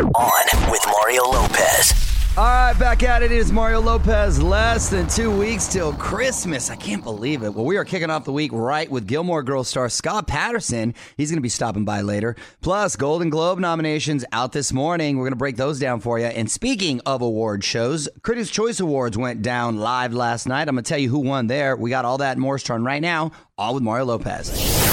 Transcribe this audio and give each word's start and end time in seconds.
On 0.00 0.70
with 0.70 0.80
Mario 0.86 1.24
Lopez. 1.24 1.92
All 2.34 2.44
right, 2.44 2.72
back 2.78 3.02
at 3.02 3.22
it. 3.22 3.30
It 3.30 3.36
is 3.36 3.52
Mario 3.52 3.78
Lopez. 3.82 4.42
Less 4.42 4.88
than 4.88 5.06
two 5.06 5.30
weeks 5.30 5.68
till 5.68 5.92
Christmas. 5.92 6.70
I 6.70 6.76
can't 6.76 7.04
believe 7.04 7.42
it. 7.42 7.52
Well, 7.52 7.66
we 7.66 7.76
are 7.76 7.84
kicking 7.84 8.08
off 8.08 8.24
the 8.24 8.32
week 8.32 8.52
right 8.54 8.90
with 8.90 9.06
Gilmore 9.06 9.42
Girls 9.42 9.68
star 9.68 9.90
Scott 9.90 10.26
Patterson. 10.26 10.94
He's 11.18 11.30
going 11.30 11.36
to 11.36 11.42
be 11.42 11.50
stopping 11.50 11.84
by 11.84 12.00
later. 12.00 12.36
Plus, 12.62 12.96
Golden 12.96 13.28
Globe 13.28 13.58
nominations 13.58 14.24
out 14.32 14.52
this 14.52 14.72
morning. 14.72 15.18
We're 15.18 15.24
going 15.24 15.32
to 15.32 15.36
break 15.36 15.56
those 15.56 15.78
down 15.78 16.00
for 16.00 16.18
you. 16.18 16.24
And 16.24 16.50
speaking 16.50 17.02
of 17.04 17.20
award 17.20 17.62
shows, 17.62 18.08
Critics' 18.22 18.50
Choice 18.50 18.80
Awards 18.80 19.18
went 19.18 19.42
down 19.42 19.76
live 19.76 20.14
last 20.14 20.48
night. 20.48 20.68
I'm 20.68 20.74
going 20.74 20.84
to 20.84 20.88
tell 20.88 20.98
you 20.98 21.10
who 21.10 21.18
won 21.18 21.48
there. 21.48 21.76
We 21.76 21.90
got 21.90 22.06
all 22.06 22.16
that 22.16 22.32
and 22.32 22.40
more's 22.40 22.62
turn 22.62 22.82
right 22.82 23.02
now, 23.02 23.32
all 23.58 23.74
with 23.74 23.82
Mario 23.82 24.06
Lopez. 24.06 24.91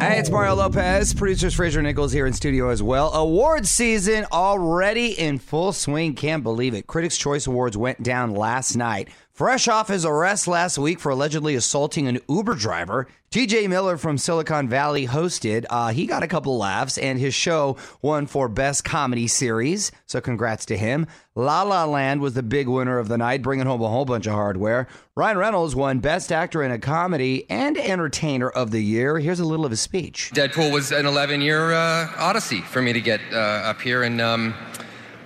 Hey, 0.00 0.20
it's 0.20 0.28
oh. 0.28 0.32
Mario 0.32 0.54
Lopez. 0.54 1.12
Producers 1.12 1.54
Fraser 1.54 1.82
Nichols 1.82 2.12
here 2.12 2.26
in 2.26 2.32
studio 2.32 2.68
as 2.68 2.80
well. 2.80 3.12
Awards 3.14 3.68
season 3.68 4.26
already 4.30 5.18
in 5.18 5.38
full 5.38 5.72
swing. 5.72 6.14
Can't 6.14 6.44
believe 6.44 6.72
it. 6.72 6.86
Critics' 6.86 7.18
Choice 7.18 7.48
Awards 7.48 7.76
went 7.76 8.02
down 8.02 8.32
last 8.32 8.76
night. 8.76 9.08
Fresh 9.38 9.68
off 9.68 9.86
his 9.86 10.04
arrest 10.04 10.48
last 10.48 10.78
week 10.78 10.98
for 10.98 11.10
allegedly 11.10 11.54
assaulting 11.54 12.08
an 12.08 12.18
Uber 12.28 12.56
driver, 12.56 13.06
TJ 13.30 13.68
Miller 13.68 13.96
from 13.96 14.18
Silicon 14.18 14.68
Valley 14.68 15.06
hosted. 15.06 15.64
Uh, 15.70 15.92
he 15.92 16.06
got 16.06 16.24
a 16.24 16.26
couple 16.26 16.58
laughs, 16.58 16.98
and 16.98 17.20
his 17.20 17.34
show 17.34 17.76
won 18.02 18.26
for 18.26 18.48
Best 18.48 18.84
Comedy 18.84 19.28
Series. 19.28 19.92
So 20.06 20.20
congrats 20.20 20.66
to 20.66 20.76
him. 20.76 21.06
La 21.36 21.62
La 21.62 21.84
Land 21.84 22.20
was 22.20 22.34
the 22.34 22.42
big 22.42 22.66
winner 22.66 22.98
of 22.98 23.06
the 23.06 23.16
night, 23.16 23.42
bringing 23.42 23.66
home 23.66 23.80
a 23.80 23.88
whole 23.88 24.04
bunch 24.04 24.26
of 24.26 24.32
hardware. 24.32 24.88
Ryan 25.14 25.38
Reynolds 25.38 25.76
won 25.76 26.00
Best 26.00 26.32
Actor 26.32 26.64
in 26.64 26.72
a 26.72 26.78
Comedy 26.80 27.48
and 27.48 27.78
Entertainer 27.78 28.50
of 28.50 28.72
the 28.72 28.82
Year. 28.82 29.20
Here's 29.20 29.38
a 29.38 29.44
little 29.44 29.64
of 29.64 29.70
his 29.70 29.80
speech. 29.80 30.32
Deadpool 30.34 30.72
was 30.72 30.90
an 30.90 31.06
11 31.06 31.42
year 31.42 31.70
uh, 31.70 32.10
odyssey 32.16 32.62
for 32.62 32.82
me 32.82 32.92
to 32.92 33.00
get 33.00 33.20
uh, 33.32 33.36
up 33.36 33.80
here, 33.80 34.02
and 34.02 34.20
um, 34.20 34.52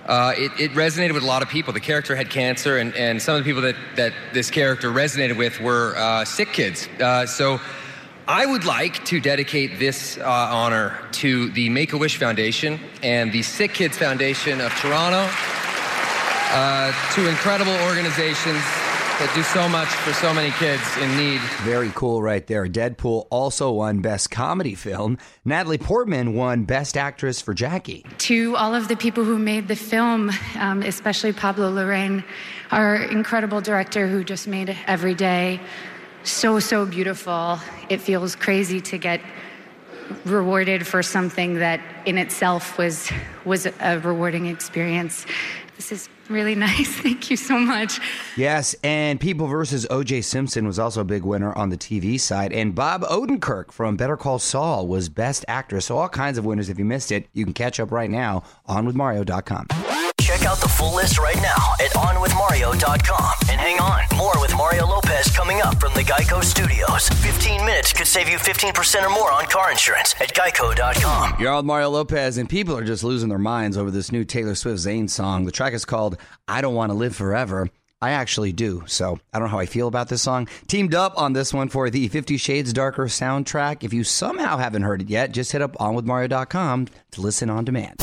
uh, 0.05 0.33
it, 0.35 0.51
it, 0.59 0.71
resonated 0.71 1.13
with 1.13 1.23
a 1.23 1.25
lot 1.25 1.41
of 1.41 1.49
people. 1.49 1.71
The 1.73 1.79
character 1.79 2.15
had 2.15 2.29
cancer, 2.29 2.77
and, 2.77 2.93
and 2.95 3.21
some 3.21 3.35
of 3.35 3.43
the 3.43 3.49
people 3.49 3.61
that, 3.61 3.75
that 3.95 4.13
this 4.33 4.51
character 4.51 4.91
resonated 4.91 5.37
with 5.37 5.59
were 5.61 5.95
uh, 5.95 6.25
sick 6.25 6.51
kids. 6.51 6.89
Uh, 6.99 7.25
so 7.25 7.61
I 8.27 8.45
would 8.45 8.65
like 8.65 9.03
to 9.05 9.19
dedicate 9.19 9.79
this 9.79 10.17
uh, 10.17 10.23
honor 10.23 10.97
to 11.13 11.49
the 11.51 11.69
Make 11.69 11.93
a 11.93 11.97
Wish 11.97 12.17
Foundation 12.17 12.79
and 13.01 13.31
the 13.31 13.41
Sick 13.41 13.73
Kids 13.73 13.97
Foundation 13.97 14.59
of 14.61 14.71
Toronto, 14.73 15.29
uh, 16.51 16.93
two 17.13 17.27
incredible 17.27 17.73
organizations 17.87 18.61
that 19.19 19.31
do 19.35 19.43
so 19.43 19.69
much 19.69 19.87
for 19.87 20.11
so 20.13 20.33
many 20.33 20.51
kids 20.51 20.81
in 20.97 21.15
need. 21.15 21.39
Very 21.61 21.91
cool, 21.95 22.21
right 22.21 22.45
there. 22.47 22.67
Deadpool 22.67 23.27
also 23.29 23.71
won 23.71 23.99
Best 23.99 24.31
Comedy 24.31 24.75
Film. 24.75 25.17
Natalie 25.45 25.77
Portman 25.77 26.33
won 26.33 26.63
Best 26.63 26.97
Actress 26.97 27.39
for 27.39 27.53
Jackie. 27.53 28.05
To 28.19 28.55
all 28.55 28.73
of 28.73 28.87
the 28.87 28.95
people 28.95 29.23
who 29.23 29.37
made 29.37 29.67
the 29.67 29.75
film, 29.75 30.31
um, 30.57 30.81
especially 30.81 31.31
Pablo 31.31 31.71
Larraín, 31.71 32.23
our 32.71 32.95
incredible 32.95 33.61
director 33.61 34.07
who 34.07 34.23
just 34.23 34.47
made 34.47 34.75
every 34.87 35.13
day 35.13 35.59
so, 36.23 36.59
so 36.59 36.85
beautiful. 36.85 37.59
It 37.89 38.01
feels 38.01 38.35
crazy 38.35 38.81
to 38.81 38.97
get 38.97 39.21
rewarded 40.25 40.87
for 40.87 41.03
something 41.03 41.55
that 41.55 41.81
in 42.05 42.17
itself 42.17 42.77
was 42.77 43.11
was 43.45 43.65
a 43.65 43.99
rewarding 43.99 44.45
experience. 44.45 45.25
This 45.75 45.91
is 45.91 46.09
really 46.29 46.55
nice. 46.69 46.87
Thank 46.99 47.29
you 47.29 47.37
so 47.37 47.57
much. 47.57 47.99
Yes, 48.37 48.75
and 48.83 49.19
People 49.19 49.47
versus 49.47 49.85
O.J. 49.89 50.21
Simpson 50.21 50.65
was 50.65 50.79
also 50.79 51.01
a 51.01 51.05
big 51.05 51.23
winner 51.23 51.53
on 51.53 51.69
the 51.69 51.77
TV 51.77 52.19
side. 52.19 52.53
And 52.53 52.73
Bob 52.75 53.01
Odenkirk 53.03 53.71
from 53.71 53.95
Better 53.97 54.17
Call 54.17 54.39
Saul 54.39 54.87
was 54.87 55.09
Best 55.09 55.45
Actor. 55.47 55.81
So 55.81 55.97
all 55.97 56.09
kinds 56.09 56.37
of 56.37 56.45
winners. 56.45 56.69
If 56.69 56.79
you 56.79 56.85
missed 56.85 57.11
it, 57.11 57.27
you 57.33 57.43
can 57.45 57.53
catch 57.53 57.79
up 57.79 57.91
right 57.91 58.09
now 58.09 58.43
on 58.65 58.87
withmario.com. 58.87 59.67
Check 60.21 60.45
out 60.45 60.57
the 60.59 60.69
full 60.69 60.95
list 60.95 61.19
right 61.19 61.35
now 61.37 61.73
at 61.79 61.91
onwithmario.com. 61.91 63.33
And 63.49 63.59
hang 63.59 63.79
on, 63.79 63.92
Studios. 67.03 67.23
15 67.33 67.65
minutes 67.65 67.93
could 67.93 68.07
save 68.07 68.29
you 68.29 68.37
15% 68.37 69.05
or 69.05 69.09
more 69.09 69.31
on 69.31 69.45
car 69.45 69.71
insurance 69.71 70.13
at 70.19 70.33
geico.com. 70.33 71.35
You're 71.39 71.53
on 71.53 71.65
Mario 71.65 71.89
Lopez, 71.89 72.37
and 72.37 72.49
people 72.49 72.77
are 72.77 72.83
just 72.83 73.03
losing 73.03 73.29
their 73.29 73.37
minds 73.37 73.77
over 73.77 73.91
this 73.91 74.11
new 74.11 74.23
Taylor 74.23 74.55
Swift 74.55 74.79
Zayn 74.79 75.09
song. 75.09 75.45
The 75.45 75.51
track 75.51 75.73
is 75.73 75.85
called 75.85 76.17
I 76.47 76.61
Don't 76.61 76.75
Want 76.75 76.91
to 76.91 76.97
Live 76.97 77.15
Forever. 77.15 77.69
I 78.01 78.11
actually 78.11 78.51
do. 78.51 78.83
So 78.85 79.19
I 79.33 79.39
don't 79.39 79.47
know 79.47 79.51
how 79.51 79.59
I 79.59 79.65
feel 79.65 79.87
about 79.87 80.09
this 80.09 80.21
song. 80.21 80.49
Teamed 80.67 80.93
up 80.93 81.17
on 81.17 81.31
this 81.33 81.53
one 81.53 81.69
for 81.69 81.89
the 81.89 82.09
Fifty 82.09 82.35
Shades 82.35 82.73
Darker 82.73 83.05
soundtrack. 83.05 83.83
If 83.83 83.93
you 83.93 84.03
somehow 84.03 84.57
haven't 84.57 84.81
heard 84.81 85.01
it 85.01 85.09
yet, 85.09 85.31
just 85.31 85.53
hit 85.53 85.61
up 85.61 85.73
onwithmario.com 85.77 86.87
to 87.11 87.21
listen 87.21 87.49
on 87.49 87.63
demand. 87.63 88.01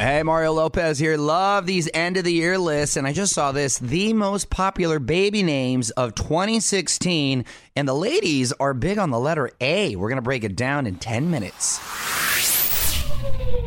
Hey, 0.00 0.22
Mario 0.22 0.54
Lopez 0.54 0.98
here. 0.98 1.18
Love 1.18 1.66
these 1.66 1.86
end 1.92 2.16
of 2.16 2.24
the 2.24 2.32
year 2.32 2.56
lists. 2.56 2.96
And 2.96 3.06
I 3.06 3.12
just 3.12 3.34
saw 3.34 3.52
this 3.52 3.78
the 3.78 4.14
most 4.14 4.48
popular 4.48 4.98
baby 4.98 5.42
names 5.42 5.90
of 5.90 6.14
2016. 6.14 7.44
And 7.76 7.86
the 7.86 7.92
ladies 7.92 8.50
are 8.52 8.72
big 8.72 8.96
on 8.96 9.10
the 9.10 9.18
letter 9.18 9.50
A. 9.60 9.96
We're 9.96 10.08
going 10.08 10.16
to 10.16 10.22
break 10.22 10.42
it 10.42 10.56
down 10.56 10.86
in 10.86 10.96
10 10.96 11.30
minutes. 11.30 11.80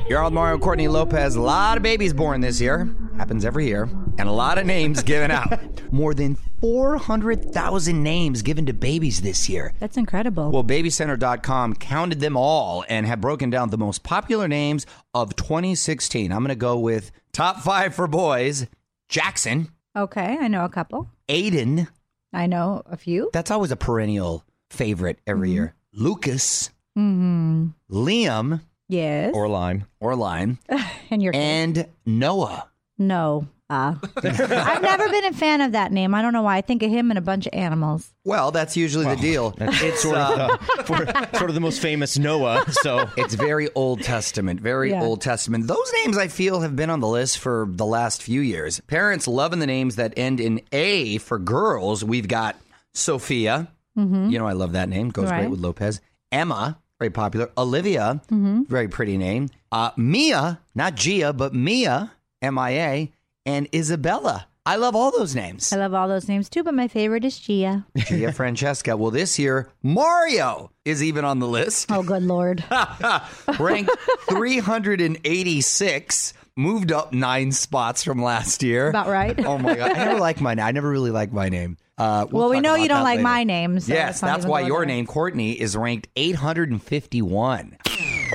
You're 0.09 0.21
on 0.21 0.33
Mario 0.33 0.57
Courtney 0.57 0.89
Lopez. 0.89 1.35
A 1.35 1.41
lot 1.41 1.77
of 1.77 1.83
babies 1.83 2.13
born 2.13 2.41
this 2.41 2.59
year. 2.59 2.93
Happens 3.15 3.45
every 3.45 3.67
year. 3.67 3.89
And 4.17 4.27
a 4.27 4.33
lot 4.33 4.57
of 4.57 4.65
names 4.65 5.01
given 5.01 5.31
out. 5.31 5.81
More 5.93 6.13
than 6.13 6.35
400,000 6.59 8.03
names 8.03 8.41
given 8.41 8.65
to 8.65 8.73
babies 8.73 9.21
this 9.21 9.47
year. 9.47 9.73
That's 9.79 9.95
incredible. 9.95 10.51
Well, 10.51 10.63
babycenter.com 10.63 11.75
counted 11.75 12.19
them 12.19 12.35
all 12.35 12.83
and 12.89 13.05
have 13.05 13.21
broken 13.21 13.49
down 13.49 13.69
the 13.69 13.77
most 13.77 14.03
popular 14.03 14.49
names 14.49 14.85
of 15.13 15.37
2016. 15.37 16.33
I'm 16.33 16.39
going 16.39 16.49
to 16.49 16.55
go 16.55 16.77
with 16.77 17.11
top 17.31 17.61
five 17.61 17.95
for 17.95 18.07
boys 18.07 18.67
Jackson. 19.07 19.69
Okay, 19.95 20.37
I 20.39 20.49
know 20.49 20.65
a 20.65 20.69
couple. 20.69 21.07
Aiden. 21.29 21.87
I 22.33 22.47
know 22.47 22.83
a 22.87 22.97
few. 22.97 23.29
That's 23.31 23.51
always 23.51 23.71
a 23.71 23.77
perennial 23.77 24.43
favorite 24.69 25.19
every 25.25 25.49
mm-hmm. 25.49 25.55
year. 25.55 25.75
Lucas. 25.93 26.71
Mm-hmm. 26.97 27.67
Liam. 27.89 28.61
Yes. 28.89 29.31
Or 29.33 29.47
Lime. 29.47 29.85
Or 29.99 30.15
Lime. 30.15 30.59
and 31.09 31.21
your 31.21 31.33
And 31.35 31.87
Noah. 32.05 32.69
No. 32.97 33.47
Uh, 33.69 33.95
I've 34.23 34.81
never 34.83 35.09
been 35.09 35.25
a 35.25 35.33
fan 35.33 35.61
of 35.61 35.71
that 35.71 35.91
name. 35.91 36.13
I 36.13 36.21
don't 36.21 36.33
know 36.33 36.43
why. 36.43 36.57
I 36.57 36.61
think 36.61 36.83
of 36.83 36.91
him 36.91 37.09
and 37.09 37.17
a 37.17 37.21
bunch 37.21 37.47
of 37.47 37.53
animals. 37.53 38.13
Well, 38.23 38.51
that's 38.51 38.77
usually 38.77 39.05
well, 39.05 39.15
the 39.15 39.21
deal. 39.21 39.55
It's 39.57 40.01
sort 40.03 40.17
of, 40.17 40.39
uh, 40.39 40.57
for, 40.83 40.97
sort 41.37 41.49
of 41.49 41.55
the 41.55 41.61
most 41.61 41.81
famous 41.81 42.17
Noah. 42.17 42.65
So 42.69 43.09
it's 43.17 43.33
very 43.33 43.69
Old 43.73 44.03
Testament, 44.03 44.59
very 44.59 44.91
yeah. 44.91 45.01
Old 45.01 45.21
Testament. 45.21 45.67
Those 45.67 45.91
names 46.03 46.17
I 46.19 46.27
feel 46.27 46.61
have 46.61 46.75
been 46.75 46.91
on 46.91 46.99
the 46.99 47.07
list 47.07 47.39
for 47.39 47.67
the 47.67 47.85
last 47.85 48.21
few 48.21 48.41
years. 48.41 48.79
Parents 48.81 49.27
loving 49.27 49.59
the 49.59 49.67
names 49.67 49.95
that 49.95 50.13
end 50.17 50.39
in 50.39 50.61
A 50.71 51.17
for 51.17 51.39
girls. 51.39 52.03
We've 52.03 52.27
got 52.27 52.55
Sophia. 52.93 53.69
Mm-hmm. 53.97 54.29
You 54.29 54.37
know, 54.37 54.47
I 54.47 54.53
love 54.53 54.73
that 54.73 54.89
name. 54.89 55.09
Goes 55.09 55.31
right. 55.31 55.39
great 55.39 55.51
with 55.51 55.61
Lopez. 55.61 55.99
Emma, 56.31 56.79
very 57.03 57.11
popular. 57.11 57.51
Olivia, 57.57 58.21
mm-hmm. 58.31 58.63
very 58.63 58.87
pretty 58.87 59.17
name. 59.17 59.49
Uh, 59.73 59.91
Mia, 59.97 60.61
not 60.73 60.95
Gia, 60.95 61.33
but 61.33 61.53
Mia, 61.53 62.13
M 62.41 62.57
I 62.57 62.69
A 62.69 63.11
and 63.45 63.67
Isabella. 63.75 64.47
I 64.65 64.77
love 64.77 64.95
all 64.95 65.11
those 65.11 65.35
names. 65.35 65.73
I 65.73 65.75
love 65.75 65.93
all 65.93 66.07
those 66.07 66.29
names 66.29 66.47
too, 66.47 66.63
but 66.63 66.73
my 66.73 66.87
favorite 66.87 67.25
is 67.25 67.37
Gia. 67.37 67.85
Gia 67.97 68.31
Francesca. 68.31 68.95
Well, 68.95 69.11
this 69.11 69.37
year, 69.37 69.69
Mario 69.81 70.71
is 70.85 71.03
even 71.03 71.25
on 71.25 71.39
the 71.39 71.47
list. 71.47 71.91
Oh, 71.91 72.03
good 72.03 72.23
Lord. 72.23 72.63
Ranked 73.59 73.91
386, 74.29 76.33
moved 76.55 76.91
up 76.91 77.13
nine 77.13 77.51
spots 77.51 78.03
from 78.03 78.21
last 78.21 78.63
year. 78.63 78.89
About 78.89 79.07
right. 79.07 79.37
Oh, 79.45 79.57
my 79.57 79.75
God. 79.75 79.91
I 79.91 80.05
never 80.05 80.19
like 80.19 80.41
my 80.41 80.53
name. 80.53 80.65
I 80.65 80.71
never 80.71 80.89
really 80.89 81.11
like 81.11 81.31
my 81.31 81.49
name. 81.49 81.77
Uh, 81.97 82.25
we'll, 82.31 82.41
well 82.41 82.49
we 82.49 82.59
know 82.59 82.75
you 82.75 82.87
don't 82.87 83.03
like 83.03 83.17
later. 83.17 83.23
my 83.23 83.43
name. 83.43 83.79
So 83.79 83.93
yes, 83.93 84.19
that's 84.19 84.45
why 84.45 84.61
your 84.61 84.85
name, 84.85 85.05
Courtney, 85.05 85.51
is 85.51 85.77
ranked 85.77 86.07
851. 86.15 87.77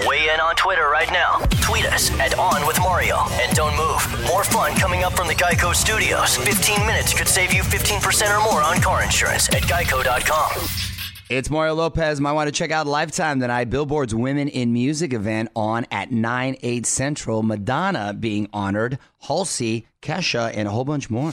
Weigh 0.07 0.33
in 0.33 0.41
on 0.41 0.55
Twitter 0.55 0.89
right 0.89 1.11
now. 1.11 1.39
Tweet 1.61 1.85
us 1.87 2.11
at 2.21 2.39
On 2.39 2.65
With 2.69 2.79
Mario. 2.79 3.17
And 3.33 3.57
don't 3.57 3.77
move. 3.77 4.27
More 4.29 4.45
fun 4.45 4.77
coming 4.77 5.03
up 5.03 5.15
from 5.15 5.27
the 5.27 5.35
Geico 5.35 5.75
Studios. 5.75 6.37
15 6.37 6.87
minutes 6.87 7.13
could 7.15 7.27
save 7.27 7.53
you 7.53 7.63
15% 7.63 8.37
or 8.37 8.43
more 8.45 8.63
on 8.63 8.81
car 8.81 9.03
insurance 9.03 9.49
at 9.49 9.63
geico.com. 9.63 10.98
It's 11.31 11.51
Mario 11.51 11.75
Lopez. 11.75 12.23
Might 12.23 12.33
want 12.33 12.49
to 12.49 12.53
check 12.53 12.71
out 12.71 12.87
Lifetime 12.87 13.39
tonight. 13.39 13.69
Billboard's 13.69 14.15
Women 14.15 14.49
in 14.49 14.73
Music 14.73 15.13
event 15.13 15.51
on 15.55 15.85
at 15.91 16.11
9, 16.11 16.57
8 16.63 16.87
Central. 16.87 17.43
Madonna 17.43 18.15
being 18.15 18.49
honored, 18.51 18.99
Halsey, 19.21 19.87
Kesha, 20.01 20.51
and 20.57 20.67
a 20.67 20.71
whole 20.71 20.87
bunch 20.87 21.11
more. 21.11 21.33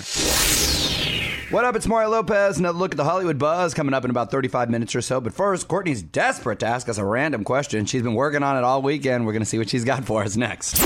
What 1.50 1.64
up? 1.64 1.78
It's 1.78 1.88
Mario 1.88 2.10
Lopez. 2.10 2.58
Another 2.58 2.78
look 2.78 2.92
at 2.92 2.98
the 2.98 3.06
Hollywood 3.06 3.40
buzz 3.40 3.74
coming 3.74 3.94
up 3.94 4.04
in 4.04 4.10
about 4.10 4.32
35 4.32 4.70
minutes 4.70 4.96
or 4.96 5.02
so. 5.02 5.22
But 5.22 5.34
first, 5.34 5.70
Courtney's 5.70 6.04
desperate 6.04 6.60
to 6.60 6.66
ask 6.66 6.90
us 6.90 6.98
a 6.98 7.06
random 7.06 7.46
question. 7.46 7.86
She's 7.86 8.04
been 8.04 8.16
working 8.16 8.44
on 8.44 8.58
it 8.58 8.66
all 8.66 8.82
weekend. 8.82 9.26
We're 9.26 9.32
going 9.32 9.44
to 9.44 9.46
see 9.46 9.60
what 9.60 9.70
she's 9.70 9.86
got 9.86 10.04
for 10.04 10.24
us 10.24 10.36
next. 10.36 10.78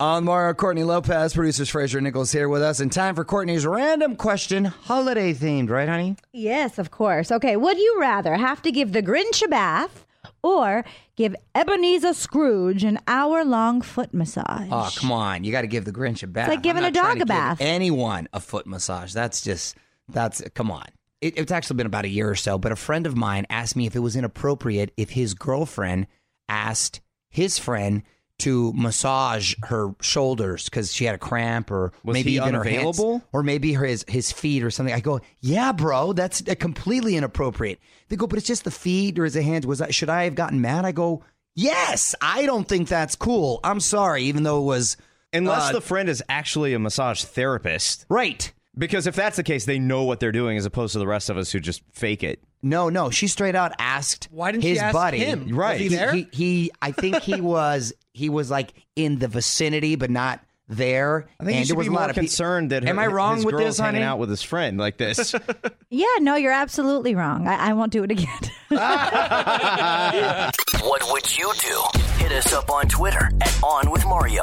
On 0.00 0.24
Mario, 0.24 0.54
Courtney 0.54 0.82
Lopez, 0.82 1.34
producers 1.34 1.68
Fraser 1.68 2.00
Nichols 2.00 2.32
here 2.32 2.48
with 2.48 2.62
us, 2.62 2.80
and 2.80 2.90
time 2.90 3.14
for 3.14 3.24
Courtney's 3.24 3.64
random 3.64 4.16
question, 4.16 4.64
holiday 4.64 5.32
themed, 5.32 5.70
right, 5.70 5.88
honey? 5.88 6.16
Yes, 6.32 6.78
of 6.78 6.90
course. 6.90 7.30
Okay, 7.30 7.56
would 7.56 7.78
you 7.78 7.96
rather 8.00 8.34
have 8.34 8.60
to 8.62 8.72
give 8.72 8.92
the 8.92 9.02
Grinch 9.02 9.42
a 9.44 9.48
bath 9.48 10.04
or 10.42 10.84
give 11.16 11.34
Ebenezer 11.54 12.12
Scrooge 12.12 12.84
an 12.84 12.98
hour 13.06 13.44
long 13.44 13.80
foot 13.80 14.12
massage. 14.12 14.68
Oh, 14.70 14.90
come 14.96 15.12
on. 15.12 15.44
You 15.44 15.52
got 15.52 15.62
to 15.62 15.66
give 15.66 15.84
the 15.84 15.92
Grinch 15.92 16.22
a 16.22 16.26
bath. 16.26 16.48
It's 16.48 16.56
like 16.56 16.62
giving 16.62 16.84
a 16.84 16.90
dog 16.90 17.16
a 17.16 17.18
give 17.20 17.28
bath. 17.28 17.58
Anyone 17.60 18.28
a 18.32 18.40
foot 18.40 18.66
massage. 18.66 19.12
That's 19.12 19.42
just, 19.42 19.76
that's, 20.08 20.42
come 20.54 20.70
on. 20.70 20.86
It, 21.20 21.38
it's 21.38 21.52
actually 21.52 21.76
been 21.76 21.86
about 21.86 22.04
a 22.04 22.08
year 22.08 22.28
or 22.28 22.34
so, 22.34 22.58
but 22.58 22.72
a 22.72 22.76
friend 22.76 23.06
of 23.06 23.16
mine 23.16 23.46
asked 23.48 23.76
me 23.76 23.86
if 23.86 23.96
it 23.96 24.00
was 24.00 24.16
inappropriate 24.16 24.92
if 24.96 25.10
his 25.10 25.34
girlfriend 25.34 26.06
asked 26.48 27.00
his 27.28 27.58
friend 27.58 28.02
to 28.44 28.72
massage 28.74 29.54
her 29.64 29.94
shoulders 30.00 30.64
because 30.64 30.92
she 30.92 31.04
had 31.04 31.14
a 31.14 31.18
cramp 31.18 31.70
or 31.70 31.92
Was 32.04 32.14
maybe 32.14 32.30
he 32.30 32.36
even 32.36 32.54
her 32.54 32.64
hands, 32.64 32.98
or 33.00 33.42
maybe 33.42 33.72
her, 33.74 33.84
his, 33.84 34.04
his 34.08 34.32
feet 34.32 34.62
or 34.64 34.70
something. 34.70 34.94
I 34.94 35.00
go, 35.00 35.20
yeah, 35.40 35.72
bro, 35.72 36.12
that's 36.14 36.40
completely 36.58 37.16
inappropriate. 37.16 37.78
They 38.08 38.16
go, 38.16 38.26
but 38.26 38.38
it's 38.38 38.46
just 38.46 38.64
the 38.64 38.70
feet 38.70 39.18
or 39.18 39.24
his 39.24 39.34
hands. 39.34 39.66
Was 39.66 39.80
I, 39.80 39.90
should 39.90 40.08
I 40.10 40.24
have 40.24 40.34
gotten 40.34 40.60
mad? 40.60 40.84
I 40.84 40.92
go, 40.92 41.22
yes, 41.54 42.14
I 42.20 42.46
don't 42.46 42.66
think 42.68 42.88
that's 42.88 43.16
cool. 43.16 43.60
I'm 43.64 43.80
sorry, 43.80 44.24
even 44.24 44.42
though 44.42 44.60
it 44.62 44.66
was 44.66 44.96
Unless 45.32 45.70
uh, 45.70 45.72
the 45.72 45.80
friend 45.80 46.08
is 46.08 46.22
actually 46.28 46.74
a 46.74 46.78
massage 46.78 47.24
therapist. 47.24 48.06
right. 48.08 48.52
Because 48.76 49.06
if 49.06 49.14
that's 49.14 49.36
the 49.36 49.44
case, 49.44 49.66
they 49.66 49.78
know 49.78 50.02
what 50.02 50.18
they're 50.18 50.32
doing 50.32 50.56
as 50.58 50.66
opposed 50.66 50.94
to 50.94 50.98
the 50.98 51.06
rest 51.06 51.30
of 51.30 51.36
us 51.38 51.52
who 51.52 51.60
just 51.60 51.82
fake 51.92 52.24
it. 52.24 52.42
No, 52.60 52.88
no, 52.88 53.08
she 53.08 53.28
straight 53.28 53.54
out 53.54 53.70
asked 53.78 54.26
Why 54.32 54.50
didn't 54.50 54.64
she 54.64 54.70
his 54.70 54.78
ask 54.80 54.92
buddy. 54.92 55.18
him? 55.18 55.44
Was 55.44 55.52
Right. 55.52 55.80
he 55.80 55.88
He, 55.90 55.94
there? 55.94 56.12
he, 56.12 56.26
he- 56.32 56.70
I 56.82 56.90
think 56.90 57.18
he 57.22 57.40
was 57.40 57.92
he 58.14 58.30
was 58.30 58.50
like 58.50 58.72
in 58.96 59.18
the 59.18 59.28
vicinity, 59.28 59.96
but 59.96 60.08
not 60.10 60.40
there. 60.66 61.26
I 61.38 61.44
think 61.44 61.48
and 61.50 61.58
he 61.58 61.64
should 61.64 61.70
there 61.72 61.76
was 61.76 61.88
be 61.88 61.92
a 61.92 61.96
lot 61.96 62.08
of 62.08 62.14
pe- 62.16 62.22
concerned 62.22 62.70
that 62.70 62.84
her, 62.84 62.88
Am 62.88 62.98
I 62.98 63.06
wrong 63.06 63.36
his 63.36 63.44
with 63.44 63.52
girl's 63.54 63.64
this, 63.76 63.78
hanging 63.80 63.96
honey? 64.00 64.04
out 64.06 64.18
with 64.18 64.30
his 64.30 64.42
friend 64.42 64.78
like 64.78 64.96
this. 64.96 65.34
Yeah, 65.90 66.06
no, 66.18 66.34
you're 66.34 66.50
absolutely 66.50 67.14
wrong. 67.14 67.46
I, 67.46 67.70
I 67.70 67.72
won't 67.74 67.92
do 67.92 68.02
it 68.02 68.10
again. 68.10 68.26
What 70.82 71.02
would 71.12 71.36
you 71.38 71.50
do? 71.60 71.82
Hit 72.18 72.32
us 72.32 72.52
up 72.52 72.68
on 72.70 72.86
Twitter 72.88 73.30
at 73.40 73.62
On 73.62 73.90
With 73.90 74.04
Mario. 74.06 74.42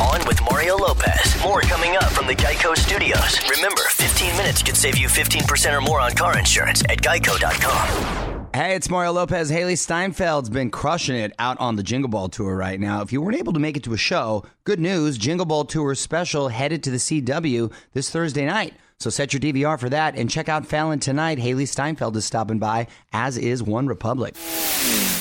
On 0.00 0.26
with 0.26 0.40
Mario 0.50 0.76
Lopez. 0.76 1.40
More 1.42 1.60
coming 1.60 1.94
up 1.96 2.04
from 2.12 2.26
the 2.26 2.34
Geico 2.34 2.76
Studios. 2.76 3.38
Remember, 3.50 3.82
15 3.90 4.36
minutes 4.36 4.62
could 4.62 4.76
save 4.76 4.96
you 4.98 5.08
15% 5.08 5.76
or 5.76 5.80
more 5.80 6.00
on 6.00 6.12
car 6.12 6.38
insurance 6.38 6.82
at 6.88 6.98
geico.com. 7.02 8.27
Hey, 8.58 8.74
it's 8.74 8.90
Mario 8.90 9.12
Lopez. 9.12 9.52
Hailee 9.52 9.74
Steinfeld's 9.74 10.50
been 10.50 10.72
crushing 10.72 11.14
it 11.14 11.32
out 11.38 11.60
on 11.60 11.76
the 11.76 11.82
Jingle 11.84 12.08
Ball 12.08 12.28
Tour 12.28 12.56
right 12.56 12.80
now. 12.80 13.02
If 13.02 13.12
you 13.12 13.22
weren't 13.22 13.36
able 13.36 13.52
to 13.52 13.60
make 13.60 13.76
it 13.76 13.84
to 13.84 13.94
a 13.94 13.96
show, 13.96 14.44
good 14.64 14.80
news 14.80 15.16
Jingle 15.16 15.46
Ball 15.46 15.64
Tour 15.64 15.94
special 15.94 16.48
headed 16.48 16.82
to 16.82 16.90
the 16.90 16.96
CW 16.96 17.72
this 17.92 18.10
Thursday 18.10 18.44
night. 18.46 18.74
So 18.98 19.10
set 19.10 19.32
your 19.32 19.38
DVR 19.38 19.78
for 19.78 19.88
that 19.90 20.16
and 20.16 20.28
check 20.28 20.48
out 20.48 20.66
Fallon 20.66 20.98
tonight. 20.98 21.38
Hailee 21.38 21.68
Steinfeld 21.68 22.16
is 22.16 22.24
stopping 22.24 22.58
by, 22.58 22.88
as 23.12 23.38
is 23.38 23.62
One 23.62 23.86
Republic. 23.86 24.36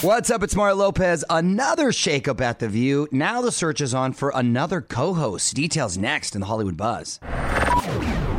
What's 0.01 0.31
up? 0.31 0.42
It's 0.42 0.56
Mario 0.56 0.74
Lopez. 0.74 1.24
Another 1.30 1.92
shakeup 1.92 2.42
at 2.42 2.57
The 2.57 2.68
View. 2.68 3.07
Now 3.12 3.44
the 3.44 3.51
search 3.51 3.81
is 3.81 3.94
on 3.94 4.13
for 4.13 4.31
another 4.34 4.81
co 4.81 5.13
host. 5.13 5.54
Details 5.54 5.95
next 5.95 6.34
in 6.34 6.42
the 6.42 6.48
Hollywood 6.48 6.75
Buzz. 6.75 7.19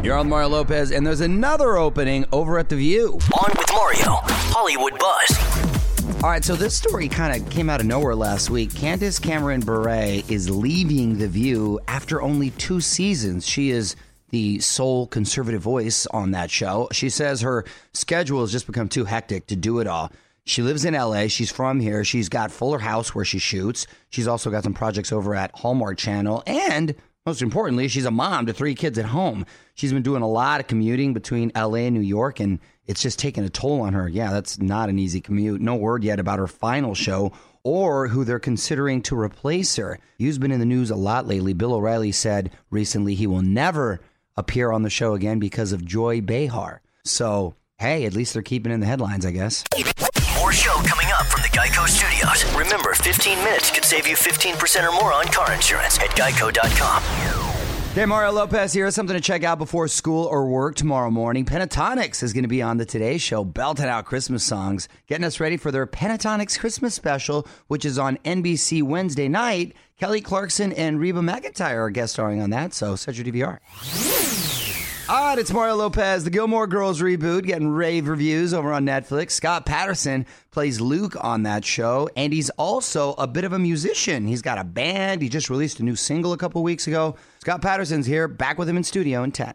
You're 0.03 0.17
on 0.17 0.29
Mario 0.29 0.49
Lopez, 0.49 0.93
and 0.93 1.05
there's 1.05 1.21
another 1.21 1.77
opening 1.77 2.25
over 2.31 2.59
at 2.59 2.69
The 2.69 2.77
View. 2.77 3.19
On 3.41 3.53
with 3.57 3.71
Mario. 3.73 4.21
Hollywood 4.53 4.97
Buzz. 4.97 6.23
All 6.23 6.31
right, 6.31 6.45
so 6.45 6.55
this 6.55 6.77
story 6.77 7.09
kind 7.09 7.43
of 7.43 7.51
came 7.51 7.69
out 7.69 7.81
of 7.81 7.87
nowhere 7.87 8.15
last 8.15 8.49
week. 8.49 8.73
Candace 8.73 9.19
Cameron 9.19 9.61
Bure 9.61 10.23
is 10.29 10.49
leaving 10.49 11.19
The 11.19 11.27
View 11.27 11.81
after 11.89 12.23
only 12.23 12.51
two 12.51 12.81
seasons. 12.81 13.45
She 13.47 13.71
is 13.71 13.97
the 14.31 14.61
sole 14.61 15.09
conservative 15.09 15.63
voice 15.63 16.07
on 16.07 16.31
that 16.31 16.51
show. 16.51 16.89
She 16.93 17.11
says 17.11 17.41
her 17.41 17.65
schedule 17.93 18.41
has 18.43 18.53
just 18.53 18.69
become 18.69 18.89
too 18.89 19.05
hectic 19.05 19.49
to 19.49 19.57
do 19.57 19.81
it 19.81 19.89
all. 19.89 20.13
She 20.45 20.63
lives 20.63 20.85
in 20.85 20.95
LA. 20.95 21.27
She's 21.27 21.51
from 21.51 21.81
here. 21.81 22.05
She's 22.05 22.29
got 22.29 22.53
Fuller 22.53 22.79
House 22.79 23.15
where 23.15 23.25
she 23.25 23.39
shoots. 23.39 23.87
She's 24.11 24.29
also 24.29 24.51
got 24.51 24.65
some 24.65 24.75
projects 24.75 25.13
over 25.13 25.35
at 25.35 25.51
Hallmark 25.55 25.99
Channel. 25.99 26.43
And 26.47 26.95
most 27.29 27.43
importantly, 27.43 27.89
she's 27.89 28.07
a 28.07 28.11
mom 28.11 28.47
to 28.47 28.55
three 28.55 28.75
kids 28.75 28.99
at 28.99 29.05
home. 29.05 29.45
She's 29.75 29.93
been 29.93 30.03
doing 30.03 30.23
a 30.23 30.27
lot 30.27 30.61
of 30.61 30.67
commuting 30.67 31.13
between 31.13 31.53
LA 31.55 31.81
and 31.81 31.95
New 31.95 32.01
York, 32.01 32.41
and 32.41 32.59
it's 32.87 33.03
just 33.03 33.19
taking 33.19 33.45
a 33.45 33.51
toll 33.51 33.83
on 33.83 33.93
her. 33.93 34.09
Yeah, 34.09 34.33
that's 34.33 34.59
not 34.59 34.89
an 34.89 34.99
easy 34.99 35.21
commute. 35.21 35.61
No 35.61 35.75
word 35.75 36.05
yet 36.05 36.21
about 36.21 36.39
her 36.39 36.47
final 36.47 36.95
show 36.95 37.33
or 37.65 38.09
who 38.09 38.25
they're 38.25 38.39
considering 38.39 39.03
to 39.03 39.21
replace 39.21 39.77
her. 39.77 39.99
You've 40.17 40.41
been 40.41 40.53
in 40.53 40.59
the 40.59 40.65
news 40.65 40.91
a 40.91 40.97
lot 40.97 41.27
lately. 41.27 41.53
Bill 41.53 41.75
O'Reilly 41.75 42.13
said 42.13 42.51
recently 42.71 43.15
he 43.15 43.27
will 43.27 43.43
never 43.43 44.01
appear 44.39 44.73
on 44.73 44.81
the 44.81 44.89
show 44.89 45.13
again 45.13 45.39
because 45.39 45.73
of 45.73 45.85
Joy 45.85 46.23
Behar. 46.23 46.81
So, 47.05 47.57
hey, 47.77 48.07
at 48.07 48.15
least 48.15 48.33
they're 48.33 48.43
keeping 48.43 48.73
in 48.73 48.81
the 48.81 48.87
headlines, 48.87 49.27
I 49.27 49.33
guess. 49.33 49.65
Geico 51.59 51.89
Studios. 51.89 52.45
Remember, 52.55 52.95
15 52.95 53.37
minutes 53.39 53.73
could 53.73 53.85
save 53.85 54.07
you 54.07 54.15
15% 54.15 54.89
or 54.89 54.93
more 54.93 55.13
on 55.13 55.25
car 55.25 55.53
insurance 55.53 55.99
at 55.99 56.11
geico.com. 56.11 57.03
Hey, 57.95 58.07
Mario 58.07 58.31
Lopez 58.31 58.73
here. 58.73 58.89
Something 58.93 59.17
to 59.17 59.21
check 59.21 59.43
out 59.43 59.59
before 59.59 59.89
school 59.89 60.27
or 60.27 60.47
work 60.47 60.77
tomorrow 60.77 61.11
morning. 61.11 61.45
Pentatonix 61.45 62.23
is 62.23 62.33
going 62.33 62.45
to 62.45 62.49
be 62.49 62.63
on 62.63 62.77
the 62.77 62.85
Today 62.85 63.19
Show, 63.19 63.43
belting 63.43 63.87
out 63.87 64.05
Christmas 64.05 64.45
songs, 64.45 64.89
getting 65.09 65.25
us 65.25 65.41
ready 65.41 65.57
for 65.57 65.73
their 65.73 65.85
Pentatonix 65.85 66.57
Christmas 66.57 66.95
special, 66.95 67.45
which 67.67 67.85
is 67.85 67.99
on 67.99 68.19
NBC 68.19 68.85
Wednesday 68.85 69.27
night. 69.27 69.75
Kelly 69.99 70.21
Clarkson 70.21 70.73
and 70.75 71.01
Reba 71.01 71.23
McEntire 71.23 71.79
are 71.79 71.91
guest 71.91 72.13
starring 72.13 72.41
on 72.41 72.51
that, 72.51 72.73
so 72.73 72.95
set 72.95 73.17
your 73.17 73.25
DVR. 73.25 74.18
All 75.11 75.25
right, 75.25 75.39
it's 75.39 75.51
Mario 75.51 75.75
Lopez. 75.77 76.25
The 76.25 76.29
Gilmore 76.31 76.67
Girls 76.67 77.01
reboot 77.01 77.47
getting 77.47 77.67
rave 77.67 78.09
reviews 78.09 78.53
over 78.53 78.75
on 78.75 78.85
Netflix. 78.85 79.31
Scott 79.31 79.65
Patterson 79.65 80.27
plays 80.51 80.83
Luke 80.83 81.17
on 81.25 81.45
that 81.45 81.65
show, 81.65 82.11
and 82.15 82.31
he's 82.31 82.51
also 82.51 83.15
a 83.15 83.27
bit 83.27 83.45
of 83.45 83.55
a 83.55 83.59
musician. 83.59 84.27
He's 84.27 84.43
got 84.43 84.59
a 84.59 84.65
band. 84.65 85.23
He 85.23 85.31
just 85.31 85.49
released 85.49 85.81
a 85.81 85.83
new 85.83 85.97
single 85.97 86.35
a 86.35 86.37
couple 86.37 86.63
weeks 86.63 86.87
ago. 86.87 87.17
Scott 87.39 87.63
Patterson's 87.63 88.05
here, 88.05 88.29
back 88.29 88.59
with 88.59 88.69
him 88.69 88.77
in 88.77 88.85
studio 88.85 89.23
in 89.23 89.33
10. 89.33 89.55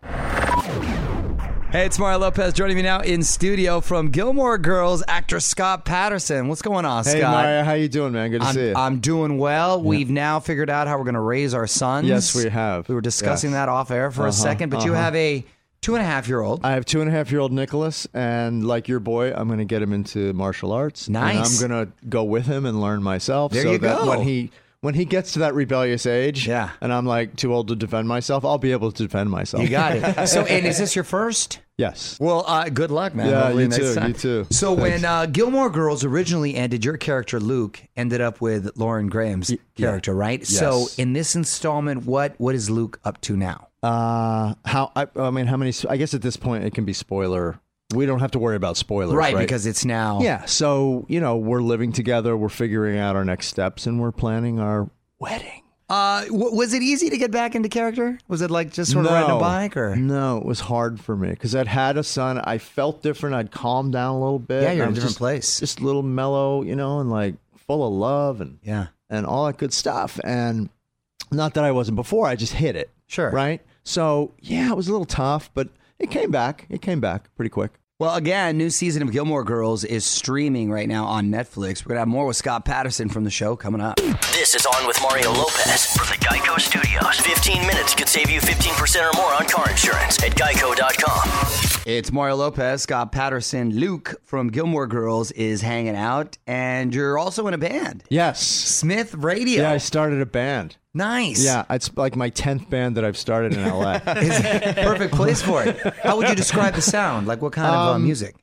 Hey, 1.73 1.87
it's 1.87 1.97
Mario 1.97 2.19
Lopez 2.19 2.53
joining 2.53 2.75
me 2.75 2.83
now 2.83 2.99
in 2.99 3.23
studio 3.23 3.81
from 3.81 4.09
Gilmore 4.11 4.59
Girls 4.59 5.01
actor 5.07 5.39
Scott 5.39 5.85
Patterson. 5.85 6.47
What's 6.47 6.61
going 6.61 6.85
on, 6.85 7.03
Scott? 7.03 7.15
Hey? 7.15 7.21
Mario, 7.23 7.63
how 7.63 7.73
you 7.73 7.89
doing, 7.89 8.13
man? 8.13 8.29
Good 8.29 8.41
to 8.41 8.53
see 8.53 8.67
you. 8.67 8.69
I'm, 8.75 8.77
I'm 8.77 8.99
doing 8.99 9.39
well. 9.39 9.81
We've 9.81 10.11
now 10.11 10.39
figured 10.39 10.69
out 10.69 10.87
how 10.87 10.99
we're 10.99 11.03
going 11.05 11.15
to 11.15 11.19
raise 11.19 11.55
our 11.55 11.65
sons. 11.65 12.07
Yes, 12.07 12.35
we 12.35 12.47
have. 12.47 12.87
We 12.87 12.93
were 12.93 13.01
discussing 13.01 13.49
Yes. 13.49 13.61
that 13.61 13.69
off 13.69 13.89
air 13.89 14.11
for 14.11 14.21
a 14.21 14.25
Uh-huh, 14.25 14.31
second, 14.33 14.69
but 14.69 14.85
you 14.85 14.91
uh-huh. 14.93 15.01
have 15.01 15.15
a 15.15 15.43
two 15.81 15.95
and 15.95 16.03
a 16.03 16.05
half 16.05 16.27
year 16.27 16.41
old. 16.41 16.63
I 16.63 16.73
have 16.73 16.85
two 16.85 17.01
and 17.01 17.09
a 17.09 17.11
half 17.11 17.31
year 17.31 17.39
old 17.39 17.51
Nicholas, 17.51 18.07
and 18.13 18.63
like 18.67 18.87
your 18.87 18.99
boy, 18.99 19.33
I'm 19.33 19.47
going 19.47 19.57
to 19.57 19.65
get 19.65 19.81
him 19.81 19.93
into 19.93 20.31
martial 20.33 20.73
arts. 20.73 21.09
Nice. 21.09 21.35
And 21.35 21.43
I'm 21.43 21.69
going 21.69 21.87
to 21.87 21.91
go 22.07 22.23
with 22.23 22.45
him 22.45 22.67
and 22.67 22.81
learn 22.81 23.01
myself. 23.01 23.51
There 23.51 23.63
so 23.63 23.71
you 23.71 23.77
that 23.79 23.97
go. 23.97 24.09
when 24.09 24.21
he 24.21 24.51
when 24.83 24.94
he 24.95 25.06
gets 25.06 25.31
to 25.33 25.39
that 25.39 25.53
rebellious 25.56 26.06
age, 26.06 26.45
Yeah. 26.47 26.71
and 26.81 26.91
I'm 26.91 27.06
like 27.06 27.35
too 27.37 27.54
old 27.54 27.69
to 27.69 27.75
defend 27.75 28.07
myself, 28.07 28.44
I'll 28.44 28.57
be 28.57 28.73
able 28.73 28.92
to 28.92 29.04
defend 29.04 29.30
myself. 29.30 29.63
You 29.63 29.69
got 29.69 29.95
it. 29.95 30.28
So, 30.28 30.42
and 30.45 30.66
is 30.66 30.78
this 30.78 30.94
your 30.95 31.06
first? 31.06 31.59
yes. 31.78 32.18
Well, 32.19 32.44
uh, 32.47 32.68
good 32.69 32.92
luck, 32.92 33.16
man. 33.16 33.30
Yeah, 33.30 33.42
Hopefully 33.44 33.63
you 33.63 33.69
next 33.69 33.81
too, 33.81 33.95
time. 33.95 34.07
you 34.09 34.13
too. 34.13 34.45
So 34.52 34.73
when 34.73 35.06
uh, 35.06 35.25
Gilmore 35.28 35.69
Girls 35.69 36.04
originally 36.04 36.56
ended, 36.56 36.83
your 36.85 36.97
character 36.97 37.40
Luke 37.40 37.81
ended 37.95 38.19
up 38.21 38.42
with 38.42 38.71
Lauren 38.75 39.07
Graham's 39.07 39.54
character, 39.75 40.13
right? 40.13 40.45
So 40.45 40.80
Yes. 40.81 40.99
in 40.99 41.13
this 41.13 41.35
installment, 41.35 42.06
what 42.06 42.35
what 42.37 42.54
is 42.54 42.69
Luke 42.69 42.99
up 43.06 43.21
to 43.21 43.35
now? 43.37 43.69
Uh, 43.81 44.54
how? 44.66 44.92
I, 44.95 45.07
I 45.16 45.30
mean, 45.31 45.45
how 45.47 45.57
many? 45.57 45.73
I 45.90 45.97
guess 45.97 46.13
at 46.13 46.21
this 46.21 46.37
point 46.37 46.63
it 46.66 46.73
can 46.73 46.85
be 46.85 46.94
spoiler. 46.94 47.59
We 47.94 48.06
don't 48.06 48.19
have 48.19 48.31
to 48.31 48.40
worry 48.40 48.56
about 48.56 48.78
spoilers, 48.78 49.16
right? 49.16 49.38
because 49.38 49.66
it's 49.66 49.85
now. 49.85 50.19
Yeah. 50.21 50.45
So, 50.45 51.06
you 51.07 51.19
know, 51.19 51.38
we're 51.38 51.62
living 51.62 51.92
together, 51.92 52.35
we're 52.35 52.50
figuring 52.50 52.97
out 52.97 53.16
our 53.16 53.26
next 53.26 53.47
steps, 53.47 53.88
and 53.88 54.02
we're 54.02 54.12
planning 54.12 54.59
our 54.59 54.90
wedding. 55.19 55.62
Uh, 55.90 56.26
w- 56.26 56.56
was 56.56 56.73
it 56.73 56.81
easy 56.81 57.09
to 57.09 57.18
get 57.18 57.30
back 57.30 57.56
into 57.56 57.69
character? 57.69 58.18
Was 58.28 58.42
it 58.42 58.50
like 58.50 58.71
just 58.71 58.92
sort 58.92 59.06
of 59.06 59.12
riding 59.12 59.35
a 59.35 59.40
bike, 59.40 59.78
or 59.78 59.95
No, 59.95 60.38
it 60.38 60.45
was 60.45 60.59
hard 60.59 61.00
for 61.00 61.16
me 61.16 61.30
because 61.30 61.56
I'd 61.56 61.68
had 61.68 61.97
a 61.97 62.04
son. 62.04 62.40
I 62.40 62.57
felt 62.57 63.04
different. 63.04 63.35
I'd 63.35 63.52
calmed 63.52 63.94
down 63.94 64.16
a 64.16 64.19
little 64.19 64.40
bit. 64.40 64.64
Yeah, 64.64 64.71
you're 64.71 64.85
in 64.85 64.92
a 64.92 64.94
different 64.94 65.12
just, 65.12 65.19
place. 65.19 65.59
Just 65.59 65.80
a 65.81 65.83
little 65.83 66.02
mellow, 66.02 66.64
you 66.64 66.76
know, 66.76 67.00
and 67.00 67.12
like 67.12 67.35
full 67.57 67.85
of 67.85 67.94
love 67.94 68.42
and 68.42 68.59
yeah, 68.64 68.88
and 69.09 69.26
all 69.26 69.45
that 69.45 69.57
good 69.57 69.73
stuff. 69.73 70.19
And 70.23 70.69
not 71.31 71.54
that 71.56 71.64
I 71.64 71.71
wasn't 71.71 71.95
before, 71.95 72.28
I 72.28 72.35
just 72.35 72.54
hit 72.54 72.76
it. 72.76 72.90
Sure. 73.07 73.30
Right? 73.30 73.62
So, 73.83 74.31
yeah, 74.40 74.71
it 74.71 74.76
was 74.76 74.88
a 74.88 74.92
little 74.92 75.06
tough, 75.06 75.52
but 75.54 75.68
it 76.00 76.09
came 76.09 76.31
back. 76.31 76.66
It 76.69 76.81
came 76.81 77.02
back 77.02 77.30
pretty 77.35 77.50
quick. 77.50 77.71
Well, 78.04 78.16
again, 78.16 78.57
new 78.57 78.69
season 78.69 79.02
of 79.02 79.14
Gilmore 79.14 79.45
Girls 79.45 79.86
is 79.86 80.04
streaming 80.04 80.69
right 80.69 80.90
now 80.90 81.06
on 81.06 81.30
Netflix. 81.31 81.86
We're 81.86 81.92
gonna 81.92 82.00
have 82.00 82.10
more 82.10 82.26
with 82.26 82.36
Scott 82.36 82.66
Patterson 82.66 83.07
from 83.07 83.24
the 83.24 83.30
show 83.30 83.56
coming 83.56 83.80
up. 83.80 83.95
This 84.33 84.56
is 84.56 84.66
On 84.66 84.86
with 84.86 85.02
Mario 85.02 85.31
Lopez 85.31 85.86
from 85.95 86.07
the 86.07 86.18
Geico 86.18 86.60
Studios. 86.60 87.22
15 87.22 87.66
minutes 87.66 87.95
could 87.95 88.10
save 88.10 88.30
you 88.30 88.42
15% 88.42 89.10
or 89.10 89.16
more 89.16 89.33
on 89.33 89.45
car 89.45 89.69
insurance 89.69 90.22
at 90.22 90.36
geico.com. 90.36 91.72
It's 91.85 92.13
Mario 92.13 92.37
Lopez, 92.37 92.83
Scott 92.83 93.11
Patterson, 93.11 93.71
Luke 93.71 94.16
from 94.23 94.47
Gilmore 94.49 94.87
Girls 94.87 95.31
is 95.31 95.59
hanging 95.61 95.97
out, 95.97 96.37
and 96.47 96.95
you're 96.95 97.18
also 97.18 97.45
in 97.47 97.54
a 97.54 97.57
band, 97.57 98.06
Yes. 98.09 98.42
Smith 98.42 99.13
Radio. 99.16 99.63
Yeah, 99.63 99.71
I 99.71 99.78
started 99.80 100.21
a 100.21 100.25
band. 100.25 100.78
nice. 100.94 101.44
Yeah, 101.44 101.66
it's 101.69 101.94
like 101.97 102.16
my 102.16 102.30
10th 102.30 102.69
band 102.69 102.95
that 102.95 103.04
I've 103.04 103.18
started 103.18 103.54
in 103.54 103.68
LA. 103.68 103.99
Perfect 104.06 105.13
place 105.13 105.42
for 105.42 105.61
it. 105.63 105.78
How 106.04 106.16
would 106.16 106.30
you 106.30 106.35
describe 106.35 106.73
the 106.75 106.81
sound? 106.81 107.28
Like 107.28 107.42
what 107.42 107.52
kind 107.52 107.68
of 107.68 107.73
uh, 107.75 107.92
Um, 107.95 108.04
music? 108.06 108.35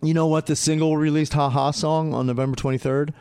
You 0.00 0.14
know 0.14 0.28
what? 0.28 0.46
The 0.46 0.54
single 0.54 0.96
released 0.96 1.32
"Ha 1.34 1.48
Ha" 1.50 1.72
song 1.72 2.14
on 2.14 2.26
November 2.28 2.56
23rd. 2.56 3.12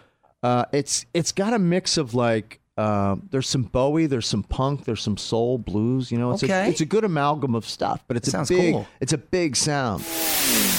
Uh, 0.43 0.65
it's 0.71 1.05
it's 1.15 1.31
got 1.31 1.53
a 1.53 1.59
mix 1.59 1.97
of 1.97 2.13
like 2.13 2.59
uh, 2.77 3.15
there's 3.29 3.47
some 3.47 3.63
Bowie, 3.63 4.05
there's 4.07 4.27
some 4.27 4.43
punk, 4.43 4.85
there's 4.85 5.01
some 5.01 5.17
soul, 5.17 5.57
blues. 5.57 6.11
You 6.11 6.17
know, 6.17 6.31
it's 6.31 6.43
Okay. 6.43 6.65
a 6.65 6.69
it's 6.69 6.81
a 6.81 6.85
good 6.85 7.03
amalgam 7.03 7.53
of 7.55 7.67
stuff, 7.67 8.03
but 8.07 8.17
it's 8.17 8.31
Sounds 8.31 8.49
a 8.51 8.55
big 8.55 8.73
cool. 8.73 8.87
it's 8.99 9.13
a 9.13 9.17
big 9.17 9.55
sound. 9.55 10.03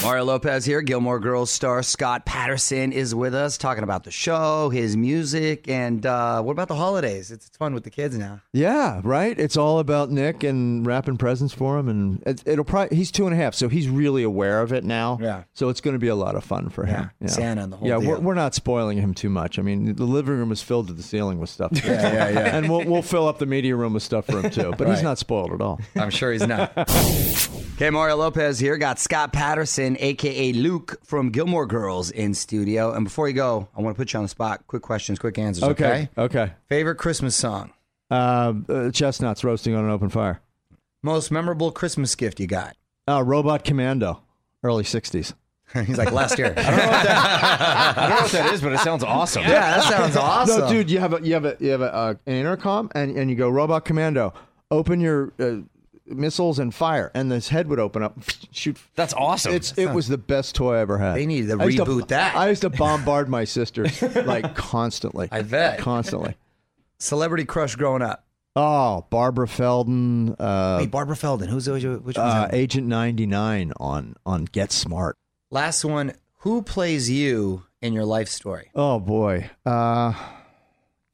Mario 0.03 0.25
Lopez 0.25 0.65
here. 0.65 0.83
Gilmore 0.83 1.19
Girls 1.19 1.51
star 1.51 1.83
Scott 1.83 2.27
Patterson 2.27 2.93
is 2.93 3.15
with 3.15 3.35
us 3.35 3.57
talking 3.57 3.83
about 3.85 4.05
the 4.05 4.11
show, 4.11 4.69
his 4.69 4.97
music, 4.97 5.67
and 5.69 6.05
uh, 6.05 6.43
what 6.43 6.53
about 6.53 6.69
the 6.69 6.75
holidays? 6.75 7.31
It's, 7.31 7.47
it's 7.47 7.57
fun 7.57 7.73
with 7.75 7.85
the 7.85 7.91
kids 7.91 8.19
now. 8.19 8.41
Yeah, 8.53 9.01
right. 9.03 9.39
It's 9.39 9.57
all 9.57 9.79
about 9.79 10.11
Nick 10.11 10.45
and 10.45 10.85
wrapping 10.87 11.17
presents 11.17 11.55
for 11.55 11.79
him, 11.79 11.89
and 11.89 12.23
it, 12.27 12.43
it'll 12.47 12.65
probably 12.65 12.97
he's 12.97 13.11
two 13.11 13.27
and 13.27 13.33
a 13.35 13.37
half, 13.39 13.55
so 13.55 13.69
he's 13.69 13.89
really 13.89 14.23
aware 14.23 14.61
of 14.61 14.73
it 14.73 14.85
now. 14.85 15.19
Yeah. 15.23 15.45
So 15.55 15.71
it's 15.71 15.81
going 15.81 15.95
to 15.95 15.99
be 16.01 16.09
a 16.09 16.15
lot 16.17 16.35
of 16.35 16.45
fun 16.45 16.69
for 16.69 16.85
him. 16.85 17.11
Yeah, 17.21 17.29
Santa 17.29 17.63
and 17.63 17.73
the 17.73 17.77
whole 17.79 17.89
Yeah, 17.89 17.99
deal. 17.99 18.11
We're, 18.11 18.21
we're 18.21 18.35
not 18.35 18.55
spoiling 18.55 18.99
him 18.99 19.15
too 19.15 19.31
much. 19.31 19.59
I 19.59 19.63
mean, 19.63 19.95
the 19.95 20.05
living 20.05 20.35
room 20.37 20.53
is 20.53 20.61
filled 20.63 20.89
to 20.89 20.93
the 20.93 21.03
ceiling 21.03 21.39
with 21.39 21.49
stuff. 21.51 21.71
Yeah, 21.95 22.13
yeah, 22.13 22.29
yeah. 22.31 22.57
and 22.57 22.69
we'll 22.71 22.85
we'll 22.85 23.03
fill 23.03 23.29
up 23.29 23.39
the 23.39 23.47
media 23.47 23.77
room 23.77 23.93
with 23.93 24.03
stuff 24.03 24.27
for 24.27 24.41
him 24.41 24.51
too. 24.51 24.73
But 24.77 24.89
he's 24.89 25.03
not 25.03 25.19
spoiled 25.19 25.53
at 25.53 25.61
all. 25.61 25.81
I'm 25.97 26.11
sure 26.11 26.33
he's 26.33 26.47
not. 26.47 26.73
okay, 27.75 27.91
Mario 27.91 28.17
Lopez 28.17 28.59
here. 28.59 28.77
Got 28.79 28.99
Scott 28.99 29.33
Patterson, 29.33 29.97
aka 30.01 30.53
Luke 30.53 30.99
from 31.05 31.31
Gilmore 31.31 31.67
Girls, 31.67 32.11
in 32.11 32.33
studio. 32.35 32.93
And 32.93 33.05
before 33.05 33.29
you 33.29 33.35
go, 33.35 33.69
I 33.77 33.83
want 33.83 33.97
to 33.97 34.01
put 34.01 34.13
you 34.13 34.19
on 34.19 34.25
the 34.25 34.29
spot. 34.29 34.67
Quick 34.67 34.83
questions, 34.83 35.19
quick 35.19 35.39
answers. 35.39 35.65
Okay. 35.65 36.09
Okay. 36.17 36.53
Favorite 36.69 36.97
Christmas 36.97 37.37
song? 37.37 37.73
Uh, 38.11 38.55
uh, 38.69 38.91
chestnuts 38.91 39.45
roasting 39.45 39.75
on 39.75 39.85
an 39.85 39.91
open 39.91 40.09
fire. 40.09 40.41
Most 41.03 41.31
memorable 41.31 41.71
Christmas 41.71 42.15
gift 42.15 42.41
you 42.41 42.47
got? 42.47 42.77
Uh, 43.07 43.23
Robot 43.23 43.65
Commando, 43.65 44.23
early 44.63 44.85
'60s. 44.85 45.35
He's 45.87 45.99
like 45.99 46.13
last 46.13 46.39
year. 46.39 46.55
I 46.57 47.95
don't 47.97 48.11
know 48.11 48.17
what 48.23 48.33
that 48.33 48.53
is, 48.53 48.61
but 48.61 48.73
it 48.73 48.81
sounds 48.81 49.03
awesome. 49.05 49.43
yeah, 49.43 49.77
that 49.77 49.85
sounds 49.85 50.17
awesome. 50.17 50.61
No, 50.61 50.69
dude, 50.69 50.91
you 50.91 51.01
have 51.01 51.15
a 51.15 51.27
you 51.27 51.35
have 51.35 51.45
a 51.45 51.57
you 51.59 51.71
have 51.71 51.81
a, 51.81 51.95
uh, 51.95 52.15
an 52.27 52.35
intercom, 52.35 52.91
and, 52.95 53.17
and 53.17 53.31
you 53.31 53.37
go 53.37 53.49
Robot 53.49 53.85
Commando, 53.85 54.35
open 54.71 55.01
your 55.01 55.33
uh, 55.41 55.57
missiles 56.07 56.59
and 56.59 56.75
fire, 56.75 57.11
and 57.15 57.31
this 57.31 57.49
head 57.49 57.67
would 57.69 57.81
open 57.81 58.03
up, 58.03 58.17
shoot. 58.53 58.77
That's 58.95 59.15
awesome. 59.15 59.53
It's 59.55 59.77
it 59.77 59.87
was 59.87 60.07
the 60.09 60.19
best 60.19 60.55
toy 60.55 60.75
I 60.77 60.81
ever 60.81 60.99
had. 60.99 61.17
They 61.17 61.27
needed 61.27 61.49
to 61.49 61.61
I 61.61 61.67
used 61.67 61.79
reboot 61.79 62.09
that. 62.09 62.37
I 62.37 62.51
used 62.51 62.63
to 62.63 62.71
bombard 62.71 63.29
my 63.29 63.45
sisters 63.45 64.01
like 64.03 64.55
constantly. 64.55 65.29
I 65.33 65.43
bet. 65.43 65.79
constantly. 65.81 66.37
Celebrity 66.99 67.45
crush 67.45 67.75
growing 67.75 68.03
up. 68.03 68.25
Oh, 68.57 69.05
Barbara 69.11 69.49
Feldon, 69.49 70.37
uh, 70.39 70.79
Hey, 70.79 70.87
Barbara 70.87 71.17
Feldon. 71.17 71.49
Who's 71.49 71.69
which 71.69 71.85
one's 71.85 72.17
uh, 72.17 72.47
that? 72.47 72.55
Agent 72.55 72.87
ninety 72.87 73.27
nine 73.27 73.73
on 73.79 74.15
on 74.25 74.45
Get 74.45 74.71
Smart. 74.71 75.19
Last 75.55 75.85
one. 75.85 76.13
Who 76.39 76.63
plays 76.63 77.09
you 77.09 77.63
in 77.81 77.93
your 77.93 78.05
life 78.05 78.29
story? 78.29 78.73
Oh 78.75 78.99
boy. 78.99 79.51
Uh 79.65 80.13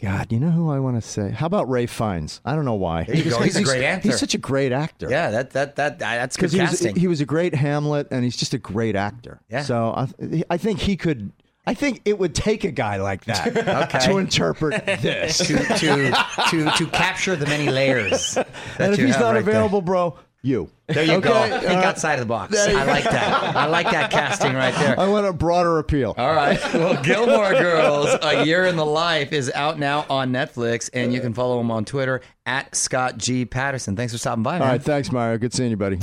God, 0.01 0.33
you 0.33 0.41
know 0.41 0.51
who 0.51 0.71
I 0.71 0.79
want 0.79 0.97
to 0.97 1.07
say? 1.07 1.31
How 1.31 1.45
about 1.45 1.69
Ralph 1.69 1.91
Fiennes? 1.91 2.41
I 2.43 2.55
don't 2.55 2.65
know 2.65 2.73
why. 2.73 3.05
There 3.05 3.17
you 3.17 3.31
go. 3.31 3.39
He's 3.43 3.57
a 3.57 3.63
great 3.63 3.85
actor. 3.85 4.09
He's 4.09 4.19
such 4.19 4.33
a 4.33 4.39
great 4.39 4.73
actor. 4.73 5.11
Yeah, 5.11 5.31
that 5.31 5.51
that 5.51 5.77
that 5.77 5.99
that's 5.99 6.39
good 6.39 6.51
because 6.51 6.53
he 6.55 6.61
was, 6.63 6.71
casting. 6.71 6.97
he 6.97 7.07
was 7.07 7.21
a 7.21 7.27
great 7.27 7.55
Hamlet, 7.55 8.09
and 8.11 8.25
he's 8.25 8.35
just 8.35 8.55
a 8.55 8.59
great 8.59 8.97
actor. 8.97 9.43
Yeah. 9.51 9.61
So 9.63 9.93
I, 9.95 10.43
I 10.49 10.57
think 10.57 10.79
he 10.81 10.97
could. 10.97 11.33
I 11.67 11.75
think 11.75 12.01
it 12.07 12.19
would 12.19 12.35
take 12.35 12.65
a 12.65 12.71
guy 12.71 12.97
like 12.97 13.27
that 13.27 13.49
Okay. 13.95 14.07
to 14.07 14.17
interpret 14.17 14.87
this. 14.87 15.37
to 15.37 15.59
to 15.59 16.17
to 16.49 16.71
to 16.79 16.87
capture 16.87 17.37
the 17.37 17.45
many 17.45 17.69
layers. 17.69 18.35
that 18.35 18.49
and 18.79 18.95
if 18.95 19.01
he's 19.01 19.19
not 19.19 19.35
right 19.35 19.45
there. 19.45 19.55
available, 19.57 19.83
bro, 19.83 20.19
you. 20.43 20.71
There 20.87 21.05
you 21.05 21.21
go. 21.21 21.31
Okay, 21.31 21.61
Think 21.61 21.73
uh, 21.83 21.87
outside 21.87 22.15
of 22.15 22.21
the 22.21 22.27
box. 22.27 22.57
I 22.59 22.85
like 22.85 23.05
that. 23.05 23.57
I 23.57 23.67
like 23.67 23.91
that 23.91 24.11
casting 24.11 24.55
right 24.55 24.75
there. 24.75 24.99
I 24.99 25.07
want 25.09 25.27
a 25.27 25.33
broader 25.33 25.79
appeal. 25.79 26.15
All 26.17 26.35
right. 26.35 26.59
Well, 26.75 27.01
Gilmore 27.03 27.53
Girls, 27.53 28.09
A 28.23 28.45
Year 28.45 28.65
in 28.67 28.77
the 28.77 28.87
Life 28.87 29.33
is 29.33 29.53
out 29.55 29.79
now 29.79 30.07
on 30.09 30.33
Netflix, 30.33 30.91
and 30.93 31.13
you 31.13 31.21
can 31.21 31.35
follow 31.35 31.61
him 31.61 31.71
on 31.71 31.85
Twitter 31.85 32.23
at 32.47 32.75
Scott 32.75 33.19
G. 33.19 33.45
Patterson. 33.45 33.97
Thanks 33.97 34.13
for 34.13 34.19
stopping 34.19 34.43
by, 34.43 34.55
man. 34.59 34.63
All 34.63 34.69
right, 34.69 34.83
thanks, 34.83 35.13
Mario. 35.13 35.39
Good 35.39 35.53
seeing 35.53 35.71
you, 35.71 35.77
buddy. 35.77 35.99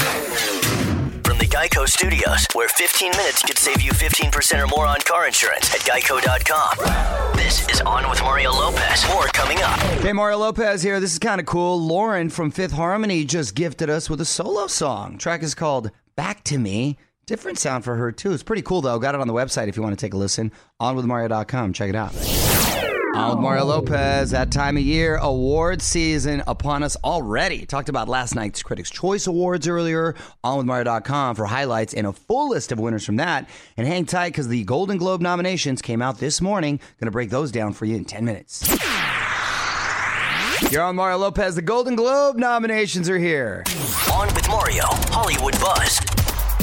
Geico 1.68 1.88
Studios, 1.88 2.48
where 2.54 2.70
15 2.70 3.12
minutes 3.12 3.42
could 3.42 3.58
save 3.58 3.82
you 3.82 3.92
15% 3.92 4.64
or 4.64 4.68
more 4.68 4.86
on 4.86 4.98
car 5.02 5.28
insurance 5.28 5.74
at 5.74 5.82
geico.com. 5.82 7.36
This 7.36 7.68
is 7.68 7.82
On 7.82 8.10
with 8.10 8.22
Mario 8.22 8.52
Lopez. 8.52 9.06
More 9.10 9.26
coming 9.28 9.58
up. 9.62 9.78
Hey, 10.02 10.14
Mario 10.14 10.38
Lopez 10.38 10.82
here. 10.82 11.02
This 11.02 11.12
is 11.12 11.20
kind 11.20 11.42
of 11.42 11.46
cool. 11.46 11.82
Lauren 11.82 12.30
from 12.30 12.52
Fifth 12.52 12.72
Harmony 12.72 13.26
just 13.26 13.54
gifted 13.54 13.90
us 13.90 14.10
with 14.10 14.22
a 14.22 14.26
solo 14.26 14.68
song. 14.68 15.18
Track 15.18 15.44
is 15.44 15.56
called 15.56 15.92
Back 16.16 16.44
to 16.46 16.58
Me. 16.58 16.98
Different 17.26 17.60
sound 17.60 17.84
for 17.84 17.96
her, 17.96 18.14
too. 18.14 18.32
It's 18.32 18.44
pretty 18.44 18.62
cool, 18.62 18.80
though. 18.80 18.98
Got 19.00 19.16
it 19.16 19.22
on 19.22 19.28
the 19.28 19.34
website 19.34 19.68
if 19.68 19.76
you 19.76 19.84
want 19.84 19.98
to 19.98 20.06
take 20.06 20.14
a 20.14 20.18
listen. 20.18 20.54
OnWithMario.com. 20.82 21.74
Check 21.74 21.90
it 21.90 21.96
out. 21.96 22.14
On 23.16 23.30
with 23.30 23.40
Mario 23.40 23.64
oh. 23.64 23.68
Lopez. 23.68 24.32
That 24.32 24.52
time 24.52 24.78
of 24.78 24.84
year, 24.84 25.18
award 25.18 25.82
season 25.82 26.44
upon 26.48 26.84
us 26.84 26.96
already. 27.04 27.66
Talked 27.66 27.90
about 27.90 28.08
last 28.08 28.36
night's 28.36 28.62
Critics' 28.62 28.90
Choice 28.90 29.28
Awards 29.28 29.68
earlier. 29.68 30.16
on 30.44 30.58
with 30.58 30.68
OnWithMario.com 30.68 31.36
for 31.36 31.46
highlights 31.46 31.94
and 31.94 32.08
a 32.08 32.14
full 32.14 32.50
list 32.50 32.72
of 32.72 32.80
winners 32.80 33.06
from 33.06 33.18
that. 33.18 33.50
And 33.78 33.88
hang 33.88 34.06
tight 34.06 34.30
because 34.30 34.48
the 34.48 34.64
Golden 34.64 34.98
Globe 34.98 35.22
nominations 35.22 35.82
came 35.82 36.02
out 36.02 36.20
this 36.20 36.42
morning. 36.42 36.78
Going 37.00 37.08
to 37.08 37.12
break 37.12 37.30
those 37.30 37.52
down 37.52 37.74
for 37.74 37.86
you 37.86 37.96
in 37.96 38.06
10 38.06 38.26
minutes. 38.26 38.68
You're 40.72 40.84
on 40.84 40.96
Mario 40.96 41.18
Lopez. 41.18 41.56
The 41.56 41.62
Golden 41.62 41.96
Globe 41.96 42.36
nominations 42.38 43.10
are 43.10 43.20
here. 43.20 43.64
On 44.12 44.28
with 44.34 44.48
Mario, 44.50 44.84
Hollywood 44.86 45.60
Buzz. 45.60 46.17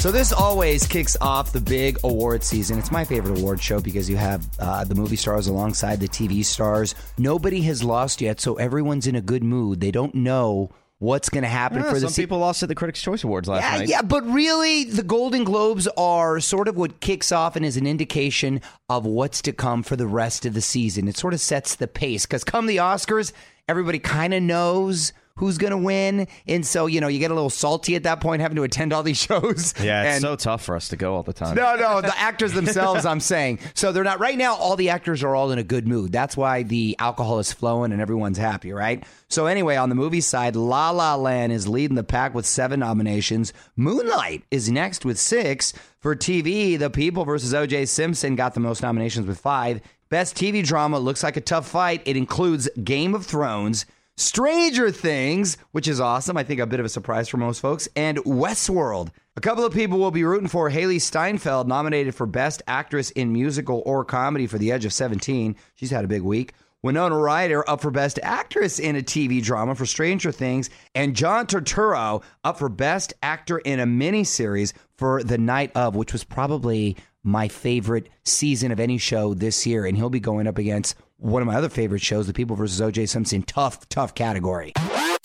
So 0.04 0.10
this 0.10 0.34
always 0.34 0.86
kicks 0.86 1.16
off 1.22 1.52
the 1.52 1.62
big 1.62 1.96
award 2.04 2.42
season. 2.42 2.78
It's 2.78 2.92
my 2.92 3.06
favorite 3.06 3.38
award 3.38 3.62
show 3.62 3.80
because 3.80 4.10
you 4.10 4.16
have 4.18 4.46
uh, 4.58 4.84
the 4.84 4.94
movie 4.94 5.16
stars 5.16 5.46
alongside 5.46 5.98
the 5.98 6.08
TV 6.08 6.44
stars. 6.44 6.94
Nobody 7.16 7.62
has 7.62 7.82
lost 7.82 8.20
yet, 8.20 8.38
so 8.38 8.56
everyone's 8.56 9.06
in 9.06 9.14
a 9.14 9.22
good 9.22 9.42
mood. 9.42 9.80
They 9.80 9.90
don't 9.90 10.14
know 10.14 10.70
what's 10.98 11.30
going 11.30 11.40
to 11.40 11.48
happen 11.48 11.78
Yeah, 11.78 11.84
for 11.84 11.94
the 11.94 12.00
some 12.00 12.10
se- 12.10 12.22
people 12.22 12.36
lost 12.36 12.62
at 12.62 12.68
the 12.68 12.74
Critics' 12.74 13.00
Choice 13.00 13.24
Awards 13.24 13.48
last 13.48 13.62
yeah, 13.62 13.78
night. 13.78 13.88
yeah, 13.88 14.02
but 14.02 14.26
really, 14.26 14.84
the 14.84 15.02
Golden 15.02 15.42
Globes 15.42 15.88
are 15.96 16.38
sort 16.38 16.68
of 16.68 16.76
what 16.76 17.00
kicks 17.00 17.32
off 17.32 17.56
and 17.56 17.64
is 17.64 17.78
an 17.78 17.86
indication 17.86 18.60
of 18.90 19.06
what's 19.06 19.40
to 19.40 19.54
come 19.54 19.82
for 19.82 19.96
the 19.96 20.06
rest 20.06 20.44
of 20.44 20.52
the 20.52 20.60
season. 20.60 21.08
It 21.08 21.16
sort 21.16 21.32
of 21.32 21.40
sets 21.40 21.76
the 21.76 21.88
pace 21.88 22.26
because 22.26 22.44
come 22.44 22.66
the 22.66 22.76
Oscars, 22.76 23.32
everybody 23.70 24.00
kind 24.00 24.34
of 24.34 24.42
knows 24.42 25.14
who's 25.36 25.58
going 25.58 25.72
to 25.72 25.76
win, 25.76 26.28
and 26.46 26.64
so 26.64 26.86
you 26.86 27.00
know 27.00 27.08
you 27.08 27.18
get 27.18 27.30
a 27.30 27.34
little 27.34 27.50
salty 27.50 27.96
at 27.96 28.04
that 28.04 28.20
point 28.20 28.40
having 28.40 28.56
to 28.56 28.62
attend 28.62 28.92
all 28.92 29.02
these 29.02 29.18
shows. 29.22 29.74
Yeah, 29.82 30.02
it's 30.02 30.14
and, 30.16 30.22
so 30.22 30.36
tough 30.36 30.64
for 30.64 30.76
us 30.76 30.88
to 30.88 30.96
go 30.96 31.14
all 31.14 31.22
the 31.22 31.32
time. 31.32 31.56
no, 31.56 31.76
no, 31.76 32.00
the 32.00 32.16
actors 32.18 32.52
themselves, 32.52 33.04
I'm 33.04 33.20
saying. 33.20 33.58
So 33.74 33.92
they're 33.92 34.04
not, 34.04 34.20
right 34.20 34.38
now, 34.38 34.54
all 34.54 34.76
the 34.76 34.90
actors 34.90 35.22
are 35.22 35.34
all 35.34 35.50
in 35.50 35.58
a 35.58 35.64
good 35.64 35.88
mood. 35.88 36.12
That's 36.12 36.36
why 36.36 36.62
the 36.62 36.96
alcohol 36.98 37.38
is 37.38 37.52
flowing 37.52 37.92
and 37.92 38.00
everyone's 38.00 38.38
happy, 38.38 38.72
right? 38.72 39.04
So, 39.28 39.46
anyway, 39.46 39.76
on 39.76 39.88
the 39.88 39.94
movie 39.94 40.20
side, 40.20 40.54
La 40.54 40.90
La 40.90 41.16
Land 41.16 41.52
is 41.52 41.66
leading 41.66 41.96
the 41.96 42.04
pack 42.04 42.34
with 42.34 42.46
seven 42.46 42.80
nominations. 42.80 43.52
Moonlight 43.76 44.44
is 44.50 44.70
next 44.70 45.04
with 45.04 45.18
six. 45.18 45.72
For 45.98 46.14
TV, 46.14 46.78
The 46.78 46.90
People 46.90 47.24
versus 47.24 47.54
O.J. 47.54 47.86
Simpson 47.86 48.36
got 48.36 48.52
the 48.52 48.60
most 48.60 48.82
nominations 48.82 49.26
with 49.26 49.40
five. 49.40 49.80
Best 50.10 50.36
TV 50.36 50.62
drama 50.64 50.98
looks 50.98 51.22
like 51.22 51.36
a 51.38 51.40
tough 51.40 51.66
fight. 51.66 52.02
It 52.04 52.16
includes 52.16 52.68
Game 52.84 53.14
of 53.14 53.24
Thrones. 53.24 53.86
Stranger 54.16 54.92
Things, 54.92 55.56
which 55.72 55.88
is 55.88 55.98
awesome. 55.98 56.36
I 56.36 56.44
think 56.44 56.60
a 56.60 56.66
bit 56.66 56.78
of 56.78 56.86
a 56.86 56.90
surprise 56.90 57.28
for 57.28 57.36
most 57.36 57.60
folks, 57.60 57.88
and 57.96 58.18
Westworld. 58.18 59.08
A 59.36 59.40
couple 59.40 59.64
of 59.64 59.72
people 59.72 59.98
will 59.98 60.12
be 60.12 60.22
rooting 60.22 60.48
for 60.48 60.70
Hailee 60.70 61.00
Steinfeld, 61.00 61.66
nominated 61.66 62.14
for 62.14 62.24
Best 62.24 62.62
Actress 62.68 63.10
in 63.10 63.32
Musical 63.32 63.82
or 63.84 64.04
Comedy 64.04 64.46
for 64.46 64.56
The 64.56 64.70
Edge 64.70 64.84
of 64.84 64.92
17. 64.92 65.56
She's 65.74 65.90
had 65.90 66.04
a 66.04 66.08
big 66.08 66.22
week. 66.22 66.54
Winona 66.84 67.18
Ryder 67.18 67.68
up 67.68 67.80
for 67.80 67.90
Best 67.90 68.20
Actress 68.22 68.78
in 68.78 68.94
a 68.94 69.02
TV 69.02 69.42
drama 69.42 69.74
for 69.74 69.86
Stranger 69.86 70.30
Things, 70.30 70.70
and 70.94 71.16
John 71.16 71.46
Turturro 71.46 72.22
up 72.44 72.58
for 72.58 72.68
Best 72.68 73.14
Actor 73.20 73.58
in 73.58 73.80
a 73.80 73.86
miniseries 73.86 74.74
for 74.96 75.24
The 75.24 75.38
Night 75.38 75.72
of, 75.74 75.96
which 75.96 76.12
was 76.12 76.22
probably 76.22 76.96
my 77.24 77.48
favorite 77.48 78.10
season 78.22 78.70
of 78.70 78.78
any 78.78 78.98
show 78.98 79.34
this 79.34 79.66
year. 79.66 79.86
And 79.86 79.96
he'll 79.96 80.10
be 80.10 80.20
going 80.20 80.46
up 80.46 80.58
against 80.58 80.94
one 81.18 81.42
of 81.42 81.46
my 81.46 81.56
other 81.56 81.68
favorite 81.68 82.02
shows, 82.02 82.26
The 82.26 82.32
People 82.32 82.56
versus 82.56 82.80
OJ 82.80 83.08
Simpson. 83.08 83.42
Tough, 83.42 83.88
tough 83.88 84.14
category. 84.14 84.72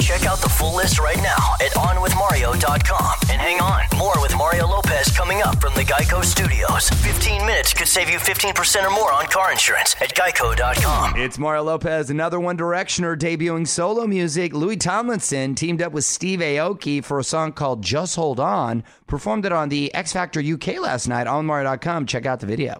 Check 0.01 0.25
out 0.25 0.39
the 0.39 0.49
full 0.49 0.75
list 0.75 0.99
right 0.99 1.17
now 1.17 1.53
at 1.61 1.71
OnWithMario.com. 1.73 3.13
And 3.29 3.39
hang 3.39 3.61
on, 3.61 3.83
more 3.95 4.19
with 4.21 4.35
Mario 4.35 4.67
Lopez 4.67 5.15
coming 5.15 5.43
up 5.43 5.61
from 5.61 5.75
the 5.75 5.81
Geico 5.83 6.23
Studios. 6.25 6.89
15 6.89 7.45
minutes 7.45 7.73
could 7.75 7.87
save 7.87 8.09
you 8.09 8.17
15% 8.17 8.85
or 8.85 8.89
more 8.89 9.13
on 9.13 9.25
car 9.27 9.51
insurance 9.51 9.95
at 10.01 10.15
Geico.com. 10.15 11.15
It's 11.15 11.37
Mario 11.37 11.63
Lopez, 11.63 12.09
another 12.09 12.39
One 12.39 12.57
Directioner 12.57 13.15
debuting 13.15 13.67
solo 13.67 14.07
music. 14.07 14.53
Louis 14.53 14.77
Tomlinson 14.77 15.53
teamed 15.53 15.81
up 15.81 15.91
with 15.91 16.05
Steve 16.05 16.39
Aoki 16.39 17.03
for 17.03 17.19
a 17.19 17.23
song 17.23 17.51
called 17.51 17.83
Just 17.83 18.15
Hold 18.15 18.39
On. 18.39 18.83
Performed 19.05 19.45
it 19.45 19.51
on 19.51 19.69
the 19.69 19.93
X 19.93 20.13
Factor 20.13 20.41
UK 20.41 20.79
last 20.79 21.07
night 21.07 21.27
on 21.27 21.45
Mario.com. 21.45 22.07
Check 22.07 22.25
out 22.25 22.39
the 22.39 22.47
video. 22.47 22.79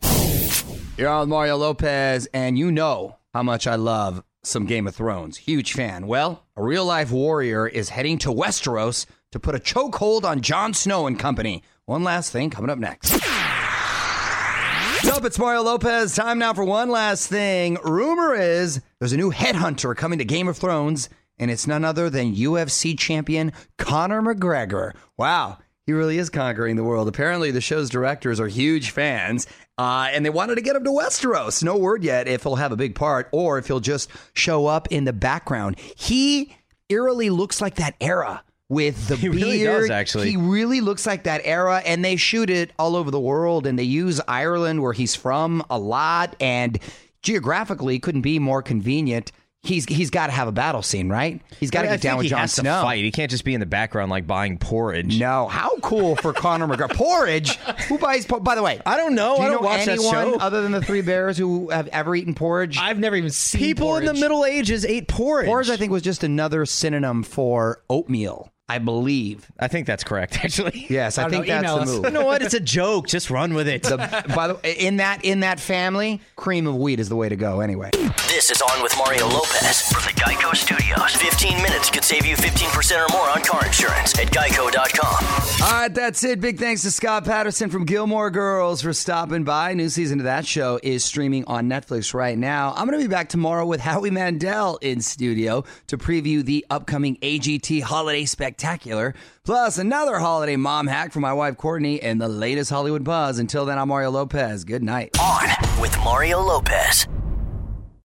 You're 1.00 1.08
on 1.08 1.29
Mario 1.29 1.56
Lopez, 1.56 2.27
and 2.34 2.60
you 2.60 2.74
know 2.74 3.15
how 3.34 3.41
much 3.41 3.68
I 3.68 3.75
love 3.75 4.22
some 4.44 4.65
Game 4.65 4.86
of 4.86 4.94
Thrones. 4.94 5.38
Huge 5.38 5.72
fan. 5.72 6.08
Well, 6.08 6.44
a 6.58 6.62
real 6.62 6.84
life 6.84 7.10
warrior 7.10 7.65
is 7.65 7.88
heading 7.88 8.18
to 8.18 8.27
Westeros 8.34 9.06
to 9.32 9.39
put 9.39 9.56
a 9.56 9.60
chokehold 9.60 10.25
on 10.25 10.41
Jon 10.41 10.74
Snow 10.74 11.08
and 11.08 11.18
company. 11.18 11.63
One 11.86 12.03
last 12.03 12.34
thing 12.34 12.50
coming 12.50 12.70
up 12.70 12.79
next. 12.79 13.13
What's 13.13 15.08
up? 15.08 15.24
It's 15.24 15.39
Mario 15.39 15.62
Lopez. 15.62 16.13
Time 16.15 16.38
now 16.38 16.53
for 16.53 16.65
one 16.65 16.89
last 16.89 17.27
thing. 17.27 17.77
Rumor 17.82 18.36
is 18.36 18.82
there's 19.00 19.13
a 19.13 19.18
new 19.18 19.32
headhunter 19.32 19.96
coming 19.96 20.20
to 20.20 20.25
Game 20.25 20.50
of 20.50 20.58
Thrones, 20.58 21.08
and 21.38 21.50
it's 21.50 21.65
none 21.65 21.86
other 21.86 22.10
than 22.10 22.36
UFC 22.36 23.00
champion 23.00 23.53
Conor 23.77 24.22
McGregor. 24.22 24.91
Wow. 25.15 25.60
He 25.89 25.94
really 25.94 26.20
is 26.20 26.29
conquering 26.29 26.75
the 26.75 26.84
world. 26.84 27.08
Apparently, 27.08 27.50
the 27.50 27.62
show's 27.62 27.89
directors 27.89 28.39
are 28.39 28.48
huge 28.48 28.91
fans, 28.91 29.48
uh, 29.80 30.10
and 30.12 30.26
they 30.26 30.30
wanted 30.30 30.56
to 30.56 30.62
get 30.62 30.76
him 30.76 30.84
to 30.84 30.90
Westeros. 30.90 31.64
No 31.64 31.78
word 31.78 32.04
yet 32.04 32.28
if 32.28 32.44
he'll 32.44 32.58
have 32.58 32.74
a 32.74 32.76
big 32.76 32.96
part 32.96 33.30
or 33.32 33.58
if 33.58 33.66
he'll 33.68 33.80
just 33.80 34.10
show 34.34 34.68
up 34.68 34.90
in 34.92 35.06
the 35.06 35.14
background. 35.14 35.80
He 35.96 36.54
eerily 36.90 37.30
looks 37.30 37.62
like 37.62 37.76
that 37.76 37.96
era 38.02 38.44
with 38.68 39.08
the 39.08 39.16
He 39.16 39.30
beard. 39.30 39.42
really 39.42 39.64
does, 39.64 39.90
actually. 39.90 40.32
He 40.32 40.38
really 40.38 40.82
looks 40.82 41.08
like 41.08 41.24
that 41.24 41.42
era, 41.46 41.82
and 41.86 42.04
they 42.04 42.18
shoot 42.18 42.50
it 42.50 42.72
all 42.78 42.96
over 42.98 43.10
the 43.10 43.20
world, 43.20 43.66
and 43.66 43.80
they 43.80 43.84
use 43.84 44.20
Ireland, 44.28 44.84
where 44.84 44.94
he's 44.94 45.16
from, 45.16 45.64
a 45.70 45.80
lot, 45.80 46.36
and 46.42 46.78
geographically 47.22 48.00
couldn't 48.00 48.22
be 48.22 48.38
more 48.38 48.62
convenient. 48.62 49.32
He's 49.62 49.84
he's 49.86 50.10
got 50.10 50.28
to 50.28 50.32
have 50.32 50.48
a 50.48 50.54
battle 50.54 50.82
scene, 50.82 51.10
right? 51.10 51.42
He's 51.60 51.70
got 51.70 51.82
to 51.82 51.89
I 51.89 51.92
get 51.92 52.01
down 52.01 52.18
with 52.18 52.28
Jon 52.28 52.48
Snow. 52.48 52.78
To 52.78 52.82
fight. 52.82 53.04
He 53.04 53.12
can't 53.12 53.30
just 53.30 53.44
be 53.44 53.54
in 53.54 53.60
the 53.60 53.66
background 53.66 54.10
like 54.10 54.25
buying 54.25 54.58
porridge. 54.58 55.20
No, 55.20 55.48
how 55.50 55.75
cool 55.80 56.16
for 56.16 56.32
Conor 56.32 56.66
McGregor. 56.68 56.89
Porridge? 56.96 57.58
Who 57.88 57.98
buys 57.98 58.25
porridge? 58.25 58.46
By 58.46 58.56
the 58.56 58.63
way, 58.63 58.80
I 58.86 58.96
don't 58.96 59.16
know. 59.16 59.36
Do 59.36 59.42
you 59.44 59.48
I 59.50 59.51
don't 59.51 59.63
watch 59.63 59.86
that 59.86 59.92
anyone 60.00 60.13
show. 60.13 60.36
other 60.39 60.62
than 60.62 60.72
the 60.72 60.82
three 60.82 61.01
bears 61.01 61.38
who 61.38 61.70
have 61.72 61.88
ever 61.89 62.16
eaten 62.16 62.36
porridge? 62.36 62.78
I've 62.78 63.00
never 63.00 63.18
even 63.18 63.32
seen 63.32 63.60
People 63.60 63.98
in 63.98 64.06
the. 64.06 64.13
Middle 64.13 64.46
Ages 64.46 64.86
ate 64.86 65.08
porridge. 65.10 65.48
porridge, 65.48 65.70
I 65.70 65.75
think, 65.78 65.92
was 65.92 66.04
just 66.04 66.24
another 66.24 66.66
synonym 66.66 67.24
for 67.24 67.84
oatmeal. 67.89 68.51
I 68.70 68.78
believe. 68.78 69.52
I 69.60 69.68
think 69.68 69.88
that's 69.88 70.04
correct, 70.04 70.38
actually. 70.44 70.86
Yes, 70.90 71.18
I, 71.18 71.26
I 71.26 71.30
think 71.30 71.48
know, 71.48 71.62
that's 71.62 71.74
the 71.74 71.82
us. 71.82 71.88
move. 71.90 72.06
You 72.10 72.12
know 72.12 72.26
what? 72.26 72.42
It's 72.42 72.54
a 72.54 72.60
joke. 72.60 73.08
Just 73.08 73.30
run 73.30 73.54
with 73.54 73.68
it. 73.68 73.84
The, 73.84 73.98
by 74.36 74.48
the 74.48 74.56
way, 74.56 74.74
in 74.80 74.98
that 74.98 75.26
in 75.26 75.42
that 75.42 75.60
family, 75.60 76.22
cream 76.36 76.68
of 76.68 76.76
wheat 76.76 77.00
is 77.00 77.10
the 77.10 77.16
way 77.16 77.28
to 77.30 77.36
go. 77.36 77.60
Anyway, 77.62 77.90
This 78.28 78.50
is 78.52 78.62
On 78.62 78.82
with 78.84 78.96
Mario 78.98 79.28
Lopez 79.28 79.82
from 79.92 80.04
the 80.04 80.20
Geico 80.20 80.56
Studios. 80.56 81.16
15 81.16 81.58
minutes 81.62 81.90
could 81.90 82.04
save 82.04 82.26
you 82.26 82.36
15% 82.36 83.06
or 83.10 83.12
more 83.12 83.30
on 83.30 83.42
car 83.44 83.66
insurance 83.66 84.18
at 84.20 84.28
geico.com. 84.28 85.64
all 85.64 85.82
right, 85.82 85.94
that's 85.94 86.24
it. 86.24 86.40
Big 86.42 86.58
thanks 86.58 86.82
to 86.84 86.92
Scott 86.92 87.26
Patterson 87.26 87.70
from 87.70 87.86
Gilmore 87.86 88.30
Girls 88.32 88.82
for 88.82 88.94
stopping 88.94 89.44
by. 89.44 89.74
New 89.74 89.90
season 89.90 90.20
of 90.20 90.26
that 90.26 90.46
show 90.46 90.80
is 90.84 91.04
streaming 91.04 91.44
on 91.46 91.70
Netflix 91.70 92.14
right 92.14 92.38
now. 92.38 92.74
I'm 92.76 92.88
going 92.88 93.00
to 93.00 93.04
be 93.08 93.12
back 93.12 93.30
tomorrow 93.30 93.66
with 93.66 93.80
Howie 93.82 94.12
Mandel 94.12 94.78
in 94.82 95.02
studio 95.02 95.64
to 95.88 95.98
preview 95.98 96.44
the 96.44 96.66
upcoming 96.70 97.18
AGT 97.18 97.82
Holiday 97.82 98.26
Spectacular, 98.60 99.16
plus 99.46 99.78
another 99.78 100.20
holiday 100.20 100.58
mom 100.58 100.88
hack 100.88 101.13
for 101.13 101.22
my 101.22 101.32
wife 101.32 101.56
Courtney 101.56 102.01
and 102.01 102.20
the 102.20 102.28
latest 102.28 102.70
Hollywood 102.70 103.06
buzz. 103.06 103.39
Until 103.39 103.63
then, 103.63 103.80
I'm 103.80 103.88
Mario 103.88 104.12
Lopez. 104.12 104.66
Good 104.66 104.84
night. 104.84 105.18
On 105.18 105.48
with 105.82 105.98
Mario 106.00 106.42
Lopez. 106.42 107.08